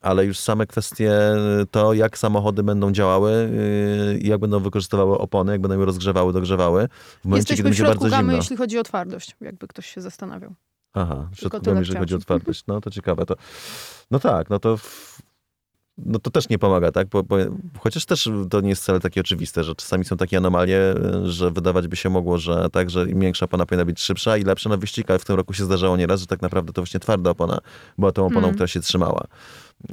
[0.00, 1.12] ale już same kwestie
[1.70, 6.88] to, jak samochody będą działały, y, jak będą wykorzystywały opony, jak będą je rozgrzewały, dogrzewały,
[7.20, 8.32] w momencie, Jesteśmy kiedy będzie bardzo zimno.
[8.32, 10.54] jeśli chodzi o twardość, jakby ktoś się zastanawiał.
[10.98, 12.64] Aha, środku jeżeli chodzi o otwartość.
[12.66, 13.26] No to ciekawe.
[13.26, 13.34] To,
[14.10, 15.18] no tak, no to w,
[15.98, 17.08] no to też nie pomaga, tak?
[17.08, 17.36] Bo, bo,
[17.78, 20.94] chociaż też to nie jest wcale takie oczywiste, że czasami są takie anomalie,
[21.24, 24.44] że wydawać by się mogło, że tak, że im większa opona powinna być szybsza i
[24.44, 27.00] lepsza na wyścig, ale w tym roku się zdarzało nieraz, że tak naprawdę to właśnie
[27.00, 27.58] twarda opona
[27.98, 28.54] była tą oponą, hmm.
[28.54, 29.26] która się trzymała.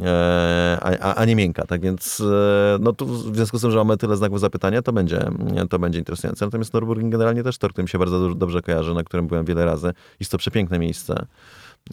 [0.03, 1.65] E, a, a, nie miękka.
[1.65, 4.93] Tak więc e, no tu w związku z tym, że mamy tyle znaków zapytania, to
[4.93, 5.29] będzie,
[5.69, 6.45] to będzie interesujące.
[6.45, 9.93] Natomiast Nürburgring generalnie też tor, którym się bardzo dobrze kojarzy, na którym byłem wiele razy.
[10.19, 11.25] Jest to przepiękne miejsce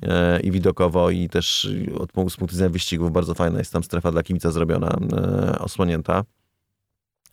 [0.03, 1.69] e, i widokowo, i też
[1.99, 4.99] od, z punktu widzenia wyścigów bardzo fajna jest tam strefa dla kibica zrobiona,
[5.59, 6.25] osłonięta.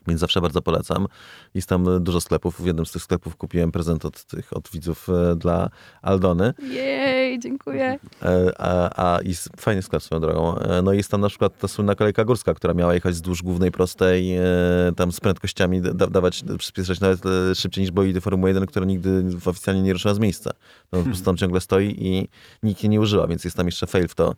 [0.09, 1.07] Więc zawsze bardzo polecam.
[1.53, 2.61] Jest tam dużo sklepów.
[2.61, 5.69] W jednym z tych sklepów kupiłem prezent od tych, od widzów e, dla
[6.01, 6.53] Aldony.
[6.71, 7.99] Jej, dziękuję.
[8.23, 10.57] E, a, a jest fajny sklep swoją drogą.
[10.57, 13.71] E, no jest tam na przykład ta słynna kolejka górska, która miała jechać wzdłuż głównej
[13.71, 14.37] prostej,
[14.95, 17.21] tam z prędkościami da, dawać, przyspieszać nawet
[17.53, 20.51] szybciej niż bolidy Formuły 1, która nigdy oficjalnie nie ruszyła z miejsca.
[20.91, 22.27] No, po prostu tam ciągle stoi i
[22.63, 24.33] nikt jej nie użyła, więc jest tam jeszcze fail w to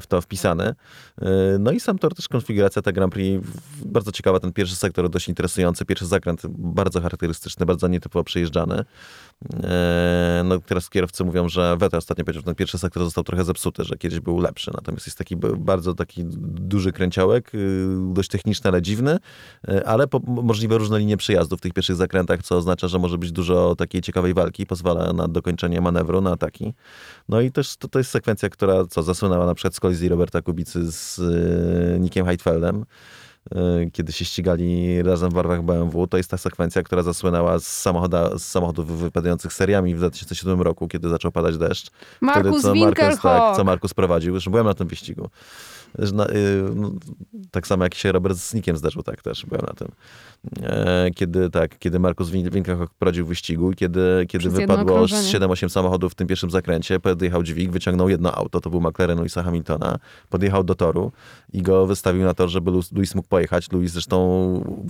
[0.00, 0.74] w to wpisane.
[1.22, 1.26] E,
[1.58, 3.46] no i sam tor też konfiguracja ta Grand Prix,
[3.84, 8.84] bardzo ciekawa, ten pierwszy sektor dość interesujący, pierwszy zakręt bardzo charakterystyczny, bardzo nietypowo przejeżdżany.
[9.64, 13.44] E, no teraz kierowcy mówią, że Vettel ostatnio powiedział, że ten pierwszy sektor został trochę
[13.44, 18.70] zepsuty, że kiedyś był lepszy, natomiast jest taki bardzo taki duży kręciołek, y, dość techniczny,
[18.70, 19.18] ale dziwny,
[19.86, 23.76] ale możliwe różne linie przejazdu w tych pierwszych zakrętach, co oznacza, że może być dużo
[23.76, 26.74] takiej ciekawej walki, pozwala na dokończenie manewru, na ataki.
[27.28, 30.42] No i też to, to jest sekwencja, która co zasłynęła na przykład z kolizji Roberta
[30.42, 32.84] Kubicy z y, Nickiem Heidfeldem,
[33.52, 36.06] y, kiedy się ścigali razem w barwach BMW.
[36.06, 40.88] To jest ta sekwencja, która zasłynęła z, samochoda, z samochodów wypadających seriami w 2007 roku,
[40.88, 41.90] kiedy zaczął padać deszcz.
[42.20, 44.32] Markus Wtedy, co Markus, tak, co Markus prowadził.
[44.32, 45.30] Zresztą byłem na tym wyścigu.
[45.98, 46.90] Y, no,
[47.50, 49.88] tak samo jak się Robert z Nickiem zdarzył, tak też byłem na tym.
[50.62, 56.14] E, kiedy tak, kiedy Markus Winkelhock prowadził wyścigu i kiedy, kiedy wypadło 7-8 samochodów w
[56.14, 59.98] tym pierwszym zakręcie, podjechał dźwig, wyciągnął jedno auto, to był McLaren Louisa Hamiltona,
[60.30, 61.12] podjechał do toru
[61.52, 63.72] i go wystawił na to, żeby Louis mógł pojechać.
[63.72, 64.14] Louis zresztą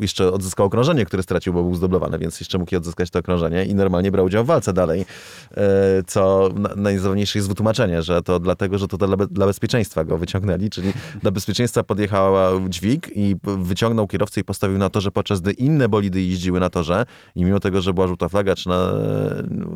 [0.00, 3.64] jeszcze odzyskał okrążenie, które stracił, bo był zdoblowane, więc jeszcze mógł je odzyskać to okrążenie
[3.64, 5.07] i normalnie brał udział w walce dalej,
[5.50, 10.70] e, co najzabawniejsze jest wytłumaczenie, że to dlatego, że to dla, dla bezpieczeństwa go wyciągnęli,
[10.70, 10.92] czyli
[11.22, 12.34] dla bezpieczeństwa podjechał
[12.68, 16.70] dźwig i wyciągnął kierowcę i postawił na to, że podczas gdy inne bolidy jeździły na
[16.70, 18.92] torze i mimo tego, że była żółta flaga, czy na,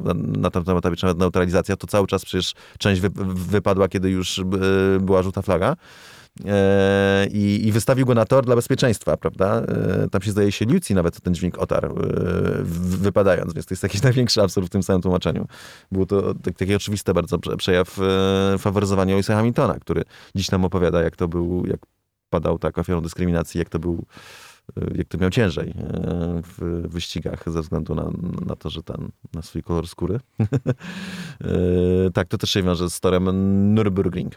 [0.04, 4.10] na, na tamtym etapie, czy nawet neutralizacja, to cały czas przecież część wy, wypadła, kiedy
[4.10, 4.40] już
[5.00, 5.76] była żółta flaga.
[6.46, 9.62] E, I, I, wystawił go na tor dla bezpieczeństwa, prawda?
[9.62, 12.02] E, tam się zdaje się Lucy nawet ten dźwięk otarł, e,
[12.62, 15.46] wypadając, więc to jest jakiś największy absurd w tym samym tłumaczeniu.
[15.92, 17.98] Było to tak, taki oczywisty bardzo przejaw
[18.58, 20.02] faworyzowania Louisa Hamiltona, który
[20.34, 21.80] dziś nam opowiada, jak to był, jak
[22.30, 24.04] padał tak ofiarą dyskryminacji, jak to był
[24.94, 25.74] jak to miał ciężej
[26.42, 28.10] w wyścigach ze względu na,
[28.46, 30.20] na to, że ten, na swój kolor skóry.
[32.14, 33.24] tak, to też się wiąże z torem
[33.74, 34.30] Nürburgring.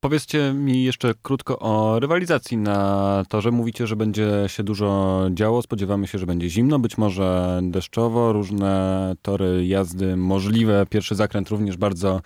[0.00, 3.50] Powiedzcie mi jeszcze krótko o rywalizacji na torze.
[3.50, 5.62] Mówicie, że będzie się dużo działo.
[5.62, 10.86] Spodziewamy się, że będzie zimno, być może deszczowo, różne tory jazdy możliwe.
[10.90, 12.20] Pierwszy zakręt również bardzo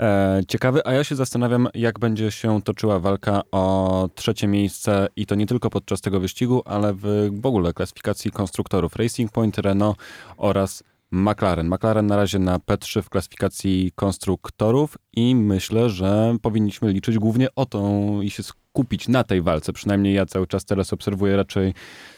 [0.00, 5.26] e, ciekawy, a ja się zastanawiam, jak będzie się toczyła walka o trzecie miejsce i
[5.26, 9.98] to nie tylko podczas tego wyścigu, ale w, w ogóle klasyfikacji konstruktorów Racing Point, Renault
[10.36, 10.82] oraz
[11.12, 11.68] McLaren.
[11.68, 17.66] McLaren na razie na P3 w klasyfikacji konstruktorów i myślę, że powinniśmy liczyć głównie o
[17.66, 19.72] tą i się skupić na tej walce.
[19.72, 21.74] Przynajmniej ja cały czas teraz obserwuję raczej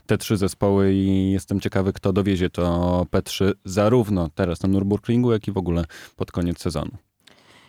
[0.06, 5.48] te trzy zespoły i jestem ciekawy, kto dowiezie to P3 zarówno teraz na Nürburgringu, jak
[5.48, 5.84] i w ogóle
[6.16, 6.90] pod koniec sezonu.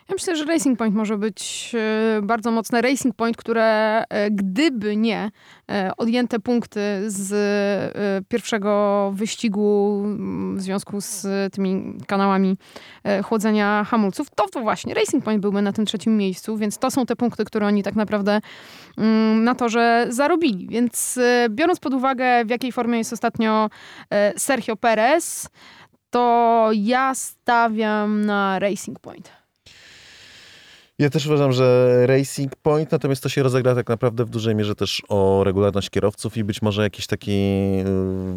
[0.10, 1.72] Ja myślę, że Racing Point może być
[2.18, 2.82] e, bardzo mocne.
[2.82, 5.32] Racing Point, które e, gdyby nie
[5.72, 10.04] e, odjęte punkty z pierwszego wyścigu
[10.56, 12.58] w związku z tymi kanałami
[13.24, 17.06] chłodzenia hamulców, to, to właśnie Racing Point byłby na tym trzecim miejscu, więc to są
[17.06, 18.42] te punkty, które oni tak naprawdę
[18.98, 20.68] mm, na to, że zarobili.
[20.68, 23.70] Więc biorąc pod uwagę, w jakiej formie jest ostatnio
[24.38, 25.50] Sergio Perez,
[26.10, 29.45] to ja stawiam na Racing Point.
[31.00, 34.76] Ja też uważam, że Racing Point, natomiast to się rozegra tak naprawdę w dużej mierze
[34.76, 37.32] też o regularność kierowców i być może jakiś taki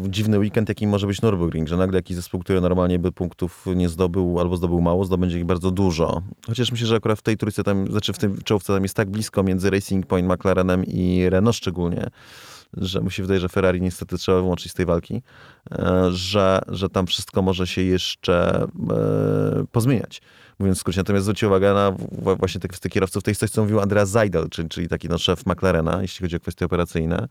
[0.05, 3.65] y, dziwny weekend, jaki może być Nürburgring, że nagle jakiś zespół, który normalnie by punktów
[3.75, 6.21] nie zdobył albo zdobył mało, zdobędzie ich bardzo dużo.
[6.47, 9.09] Chociaż myślę, że akurat w tej trójce tam, znaczy w tym czołówce tam jest tak
[9.09, 12.07] blisko między Racing Point, McLarenem i Renault szczególnie,
[12.73, 15.21] że mi się wydaje, że Ferrari niestety trzeba wyłączyć z tej walki,
[15.71, 18.67] e, że, że tam wszystko może się jeszcze e,
[19.71, 20.21] pozmieniać
[20.59, 20.99] mówiąc w skrócie.
[20.99, 21.95] Natomiast zwróćcie uwagę na
[22.37, 23.23] właśnie te kwestie kierowców.
[23.23, 26.35] To jest coś, co mówił Andreas Seidel, czyli, czyli taki no, szef McLarena, jeśli chodzi
[26.35, 27.27] o kwestie operacyjne.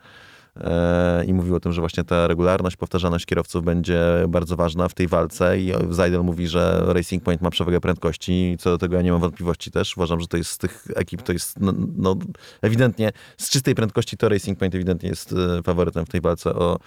[0.60, 4.94] E, I mówił o tym, że właśnie ta regularność, powtarzalność kierowców będzie bardzo ważna w
[4.94, 5.60] tej walce.
[5.60, 8.56] I Zajdel mówi, że Racing Point ma przewagę prędkości.
[8.60, 9.96] Co do tego ja nie mam wątpliwości też.
[9.96, 12.16] Uważam, że to jest z tych ekip, to jest no, no
[12.62, 16.78] ewidentnie z czystej prędkości to Racing Point ewidentnie jest e, faworytem w tej walce o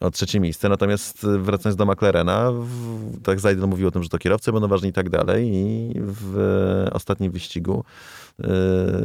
[0.00, 0.68] o trzecie miejsce.
[0.68, 4.68] Natomiast y, wracając do McLarena, w, tak Zajdel mówił o tym, że to kierowcy będą
[4.68, 5.50] ważni i tak dalej.
[5.54, 7.84] I w ostatnim wyścigu
[8.40, 8.44] y,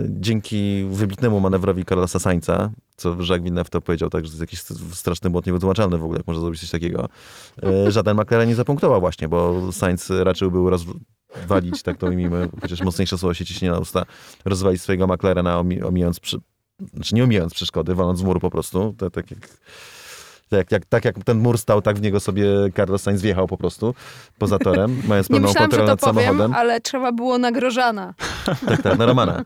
[0.10, 4.62] dzięki wybitnemu manewrowi Carlosa Sainza, co Jacques Villeneuve to powiedział tak, że to jest jakiś
[4.94, 7.10] straszny błąd niewytłumaczalny w ogóle, jak można zrobić coś takiego.
[7.88, 12.82] Y, żaden McLaren nie zapunktował właśnie, bo Sainz raczył był rozwalić, tak to ujmijmy, chociaż
[12.82, 14.06] mocniejsze słowo się ciśnie na usta,
[14.46, 16.38] rozwalić swojego McLarena, omijając, przy,
[16.94, 19.50] znaczy nie omijając przeszkody, waląc z muru po prostu, tak, tak jak
[20.58, 22.46] tak jak, tak jak ten mur stał, tak w niego sobie
[22.76, 23.96] Carlos Sainz wjechał po prostu
[24.38, 26.54] poza torem, mając pełną kontrolę nad powiem, samochodem.
[26.54, 28.14] ale trzeba było nagrożana.
[28.66, 29.44] Tak, tak, na Romana.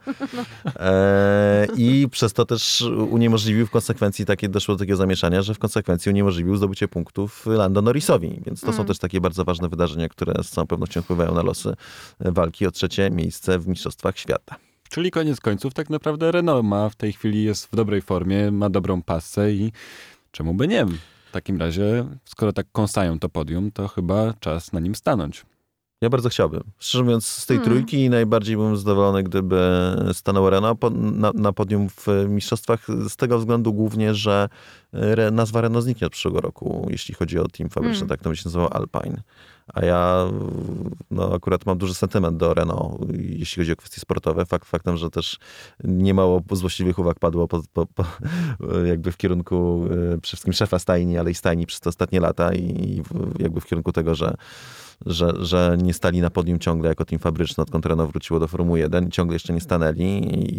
[0.76, 5.58] E, I przez to też uniemożliwił w konsekwencji takie, doszło do takiego zamieszania, że w
[5.58, 8.40] konsekwencji uniemożliwił zdobycie punktów Lando Norrisowi.
[8.46, 8.76] Więc to mm.
[8.76, 11.74] są też takie bardzo ważne wydarzenia, które z całą pewnością wpływają na losy
[12.20, 14.56] walki o trzecie miejsce w Mistrzostwach Świata.
[14.88, 18.70] Czyli koniec końców tak naprawdę Renault ma w tej chwili jest w dobrej formie, ma
[18.70, 19.72] dobrą pasę i
[20.36, 20.86] Czemu by nie?
[21.28, 25.46] W takim razie, skoro tak kąsają to podium, to chyba czas na nim stanąć.
[26.00, 26.62] Ja bardzo chciałbym.
[26.78, 27.72] Szczerze mówiąc, z tej hmm.
[27.72, 29.60] trójki najbardziej bym zadowolony, gdyby
[30.12, 34.48] stanął Renault na, na, podium w mistrzostwach, z tego względu głównie, że
[35.32, 38.08] nazwa Renault zniknie od przyszłego roku, jeśli chodzi o team fabryczny, hmm.
[38.08, 39.22] tak to by się nazywał Alpine.
[39.74, 40.26] A ja
[41.10, 44.46] no, akurat mam duży sentyment do Renault, jeśli chodzi o kwestie sportowe.
[44.46, 45.38] Fakt faktem, że też
[45.84, 48.04] niemało złośliwych uwag padło po, po, po,
[48.92, 52.54] jakby w kierunku e, przede wszystkim szefa stajni, ale i stajni przez te ostatnie lata
[52.54, 53.02] i
[53.38, 54.34] jakby w kierunku tego, że
[55.06, 58.78] że, że nie stali na podium ciągle jako team fabryczny, odkąd Renault wróciło do Formuły
[58.78, 60.04] 1 ciągle jeszcze nie stanęli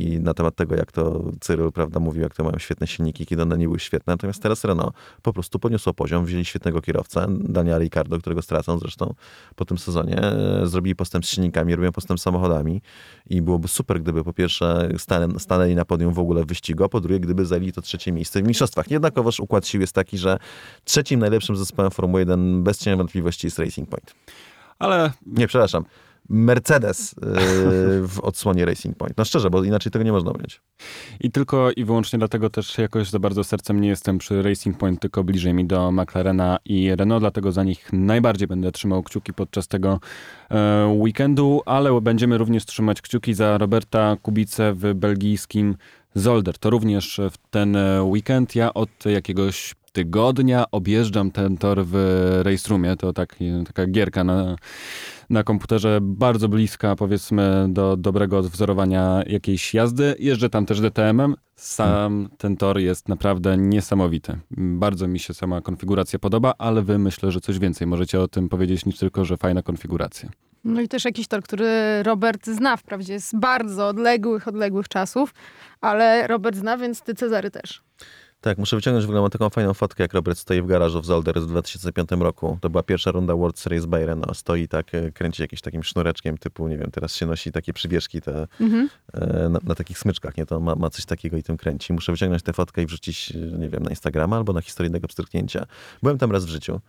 [0.03, 3.41] i na temat tego, jak to Cyril, prawda, mówił, jak to mają świetne silniki, kiedy
[3.41, 4.13] one nie były świetne.
[4.13, 9.13] Natomiast teraz Renault po prostu podniosło poziom, wzięli świetnego kierowcę, Daniela Ricardo, którego stracą zresztą
[9.55, 12.81] po tym sezonie, e, zrobili postęp z silnikami, robią postęp z samochodami
[13.29, 14.89] i byłoby super, gdyby po pierwsze
[15.38, 18.41] stanęli na podium w ogóle w wyścigu, a po drugie, gdyby zajęli to trzecie miejsce
[18.41, 18.91] w mistrzostwach.
[18.91, 20.39] Jednakowoż układ sił jest taki, że
[20.83, 24.15] trzecim najlepszym zespołem Formuły 1 bez cienia wątpliwości jest Racing Point.
[24.80, 25.11] Ale...
[25.25, 25.84] Nie, przepraszam.
[26.30, 29.17] Mercedes yy, w odsłonie Racing Point.
[29.17, 30.61] No szczerze, bo inaczej tego nie można ująć.
[31.19, 34.99] I tylko i wyłącznie dlatego też jakoś za bardzo sercem nie jestem przy Racing Point,
[34.99, 39.67] tylko bliżej mi do McLarena i Renault, dlatego za nich najbardziej będę trzymał kciuki podczas
[39.67, 39.99] tego
[40.51, 45.75] e, weekendu, ale będziemy również trzymać kciuki za Roberta Kubicę w belgijskim
[46.15, 46.57] Zolder.
[46.57, 48.55] To również w ten e, weekend.
[48.55, 51.95] Ja od jakiegoś tygodnia objeżdżam ten tor w
[52.43, 52.95] Race Roomie.
[52.95, 53.35] To tak,
[53.65, 54.55] taka gierka na,
[55.29, 60.15] na komputerze, bardzo bliska powiedzmy do dobrego odwzorowania jakiejś jazdy.
[60.19, 61.35] Jeżdżę tam też DTM-em.
[61.55, 64.39] Sam ten tor jest naprawdę niesamowity.
[64.57, 68.49] Bardzo mi się sama konfiguracja podoba, ale wy myślę, że coś więcej możecie o tym
[68.49, 70.29] powiedzieć niż tylko, że fajna konfiguracja.
[70.63, 75.33] No i też jakiś tor, który Robert zna wprawdzie z bardzo odległych, odległych czasów,
[75.81, 77.83] ale Robert zna, więc ty Cezary też.
[78.41, 81.05] Tak, muszę wyciągnąć w ogóle mam taką fajną fotkę, jak Robert stoi w garażu w
[81.05, 82.57] Zolder w 2005 roku.
[82.61, 84.23] To była pierwsza runda World Series Bayern.
[84.27, 87.73] No, stoi tak, e, kręci jakimś takim sznureczkiem typu, nie wiem, teraz się nosi takie
[87.73, 88.89] przybieżki te, mhm.
[89.13, 90.45] e, na, na, takich smyczkach, nie?
[90.45, 91.93] To ma, ma coś takiego i tym kręci.
[91.93, 95.65] Muszę wyciągnąć tę fotkę i wrzucić, nie wiem, na Instagrama albo na historijnego pstryknięcia.
[96.03, 96.73] Byłem tam raz w życiu.
[96.73, 96.79] E,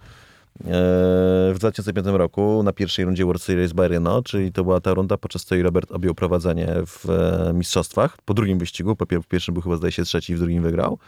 [1.55, 5.44] w 2005 roku na pierwszej rundzie World Series Bayerno, czyli to była ta runda, podczas
[5.44, 7.07] której Robert objął prowadzenie w
[7.55, 8.16] mistrzostwach.
[8.24, 10.99] Po drugim wyścigu, po pierwszym był chyba zdaje się trzeci, w drugim wygrał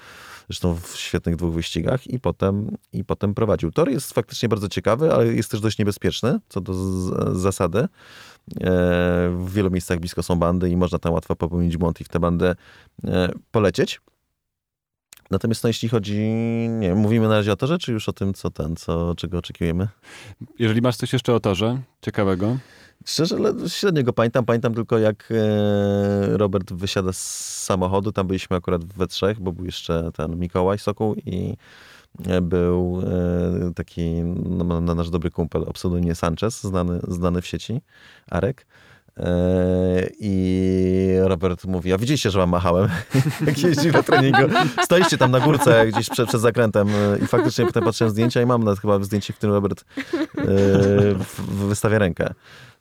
[0.51, 3.73] zresztą w świetnych dwóch wyścigach i potem, i potem prowadził.
[3.73, 6.75] Tor jest faktycznie bardzo ciekawy, ale jest też dość niebezpieczny co do
[7.35, 7.89] zasady.
[9.31, 12.21] w wielu miejscach blisko są bandy i można tam łatwo popełnić błąd i w tę
[12.21, 12.55] bandę
[13.51, 14.01] polecieć.
[15.31, 16.19] Natomiast no, jeśli chodzi,
[16.69, 19.89] nie mówimy na razie o torze, czy już o tym, co ten, co, czego oczekujemy?
[20.59, 22.57] Jeżeli masz coś jeszcze o torze ciekawego.
[23.07, 23.37] Szczerze,
[23.69, 24.45] średnio go pamiętam.
[24.45, 28.13] Pamiętam tylko, jak e, Robert wysiada z samochodu.
[28.13, 31.57] Tam byliśmy akurat we trzech, bo był jeszcze ten Mikołaj Sokół i
[32.27, 34.11] e, był e, taki
[34.45, 37.81] no, nasz dobry kumpel o pseudonimie Sanchez, znany, znany w sieci,
[38.31, 38.67] Arek.
[40.21, 42.89] I Robert mówi, a widzieliście, że wam machałem,
[43.47, 44.43] jak jeździł na treningu.
[44.85, 46.89] Stoiście tam na górce gdzieś przed, przed zakrętem
[47.23, 49.85] i faktycznie potem patrzyłem zdjęcia i mam nawet chyba zdjęcie, w którym Robert
[51.69, 52.35] wystawia rękę.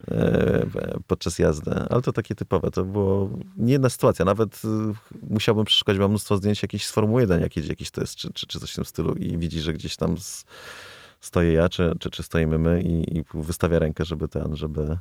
[0.08, 0.66] E,
[1.06, 1.70] podczas jazdy.
[1.90, 2.70] Ale to takie typowe.
[2.70, 4.24] To było nie jedna sytuacja.
[4.24, 4.92] Nawet e,
[5.30, 8.46] musiałbym przeszukać, mam mnóstwo zdjęć jakichś z Formuły 1, jak jedzie jakiś test, czy, czy,
[8.46, 10.44] czy coś w tym stylu i widzi, że gdzieś tam z,
[11.20, 14.98] stoję ja, czy, czy, czy stoimy my i, i wystawia rękę, żeby ten, żeby...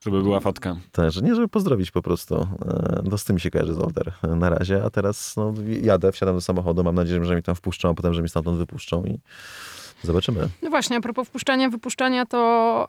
[0.00, 0.76] Żeby była fotka.
[0.92, 2.48] Tak, że nie, żeby pozdrowić po prostu.
[2.66, 6.40] E, no z tym się kojarzy Zolder na razie, a teraz no, jadę, wsiadam do
[6.40, 9.18] samochodu, mam nadzieję, że mnie tam wpuszczą, a potem, że mnie stamtąd wypuszczą i
[10.02, 10.48] zobaczymy.
[10.62, 12.88] No właśnie, a propos wpuszczania, wypuszczania, to...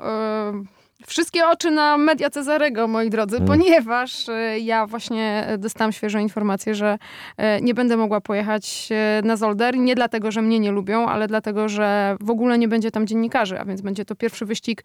[0.54, 3.48] Yy Wszystkie oczy na media Cezarego, moi drodzy, mm.
[3.48, 6.98] ponieważ e, ja właśnie dostałam świeżą informację, że
[7.38, 9.78] e, nie będę mogła pojechać e, na Zolder.
[9.78, 13.60] Nie dlatego, że mnie nie lubią, ale dlatego, że w ogóle nie będzie tam dziennikarzy,
[13.60, 14.84] a więc będzie to pierwszy wyścig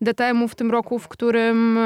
[0.00, 1.78] DTM-u w tym roku, w którym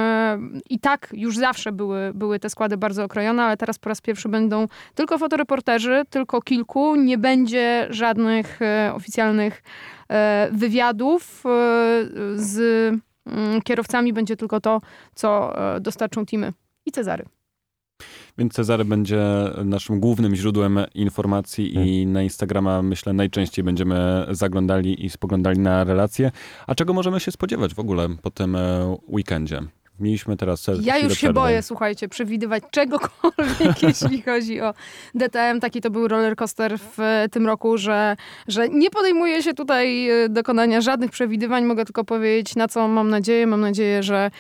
[0.71, 4.29] i tak już zawsze były, były te składy bardzo okrojone, ale teraz po raz pierwszy
[4.29, 6.97] będą tylko fotoreporterzy, tylko kilku.
[6.97, 8.61] Nie będzie żadnych
[8.95, 9.63] oficjalnych
[10.53, 11.43] wywiadów
[12.35, 12.95] z
[13.65, 14.81] kierowcami będzie tylko to,
[15.15, 16.53] co e, dostarczą teamy
[16.87, 17.25] i Cezary.
[18.39, 19.25] Więc Cezary będzie
[19.65, 21.89] naszym głównym źródłem informacji hmm.
[21.89, 26.31] i na Instagrama myślę najczęściej będziemy zaglądali i spoglądali na relacje.
[26.67, 29.61] A czego możemy się spodziewać w ogóle po tym e, weekendzie?
[30.01, 30.71] Mieliśmy teraz.
[30.81, 34.75] Ja już się boję, słuchajcie, przewidywać czegokolwiek, jeśli chodzi o
[35.15, 35.61] DTM.
[35.61, 36.99] Taki to był rollercoaster w
[37.31, 38.17] tym roku, że,
[38.49, 41.65] że nie podejmuje się tutaj e, dokonania żadnych przewidywań.
[41.65, 43.47] Mogę tylko powiedzieć, na co mam nadzieję.
[43.47, 44.31] Mam nadzieję, że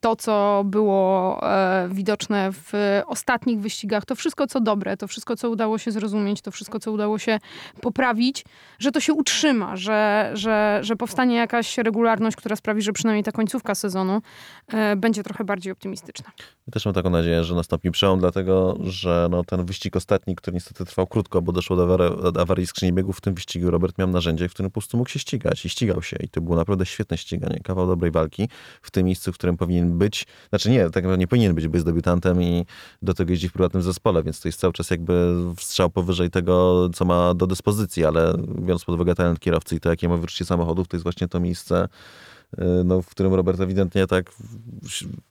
[0.00, 2.72] to, co było e, widoczne w
[3.06, 6.92] ostatnich wyścigach, to wszystko, co dobre, to wszystko, co udało się zrozumieć, to wszystko, co
[6.92, 7.38] udało się
[7.80, 8.44] poprawić,
[8.78, 13.32] że to się utrzyma, że, że, że powstanie jakaś regularność, która sprawi, że przynajmniej ta
[13.32, 14.22] końcówka sezonu
[14.68, 16.30] e, będzie trochę bardziej optymistyczna.
[16.66, 20.54] Ja też mam taką nadzieję, że nastąpi przełom, dlatego że no, ten wyścig ostatni, który
[20.54, 24.48] niestety trwał krótko, bo doszło do awarii, skrzyni biegów, w tym wyścigu Robert miał narzędzie,
[24.48, 26.16] w którym po prostu mógł się ścigać i ścigał się.
[26.20, 28.48] I to było naprawdę świetne ściganie, kawał dobrej walki
[28.82, 31.76] w tym miejscu, w którym powinien być, znaczy nie, tak naprawdę nie powinien być, bo
[31.76, 32.66] jest debiutantem i
[33.02, 36.88] do tego jeździ w prywatnym zespole, więc to jest cały czas jakby strzał powyżej tego,
[36.94, 40.44] co ma do dyspozycji, ale biorąc pod uwagę talent kierowcy i to, jakie ma wyczucie
[40.44, 41.88] samochodów, to jest właśnie to miejsce,
[42.84, 44.32] no, w którym Robert ewidentnie tak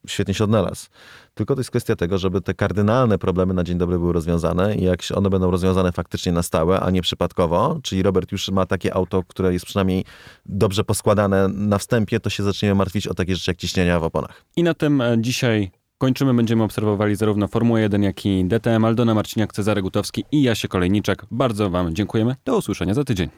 [0.07, 0.87] świetnie się odnalazł.
[1.33, 4.83] Tylko to jest kwestia tego, żeby te kardynalne problemy na dzień dobry były rozwiązane i
[4.83, 8.93] jak one będą rozwiązane faktycznie na stałe, a nie przypadkowo, czyli Robert już ma takie
[8.93, 10.05] auto, które jest przynajmniej
[10.45, 14.43] dobrze poskładane na wstępie, to się zaczniemy martwić o takie rzeczy jak ciśnienia w oponach.
[14.55, 18.85] I na tym e, dzisiaj Kończymy, będziemy obserwowali zarówno Formułę 1, jak i DTM.
[18.85, 21.25] Aldona Marciniak, Cezary Gutowski i Jasie Kolejniczak.
[21.31, 22.35] Bardzo Wam dziękujemy.
[22.45, 23.29] Do usłyszenia za tydzień.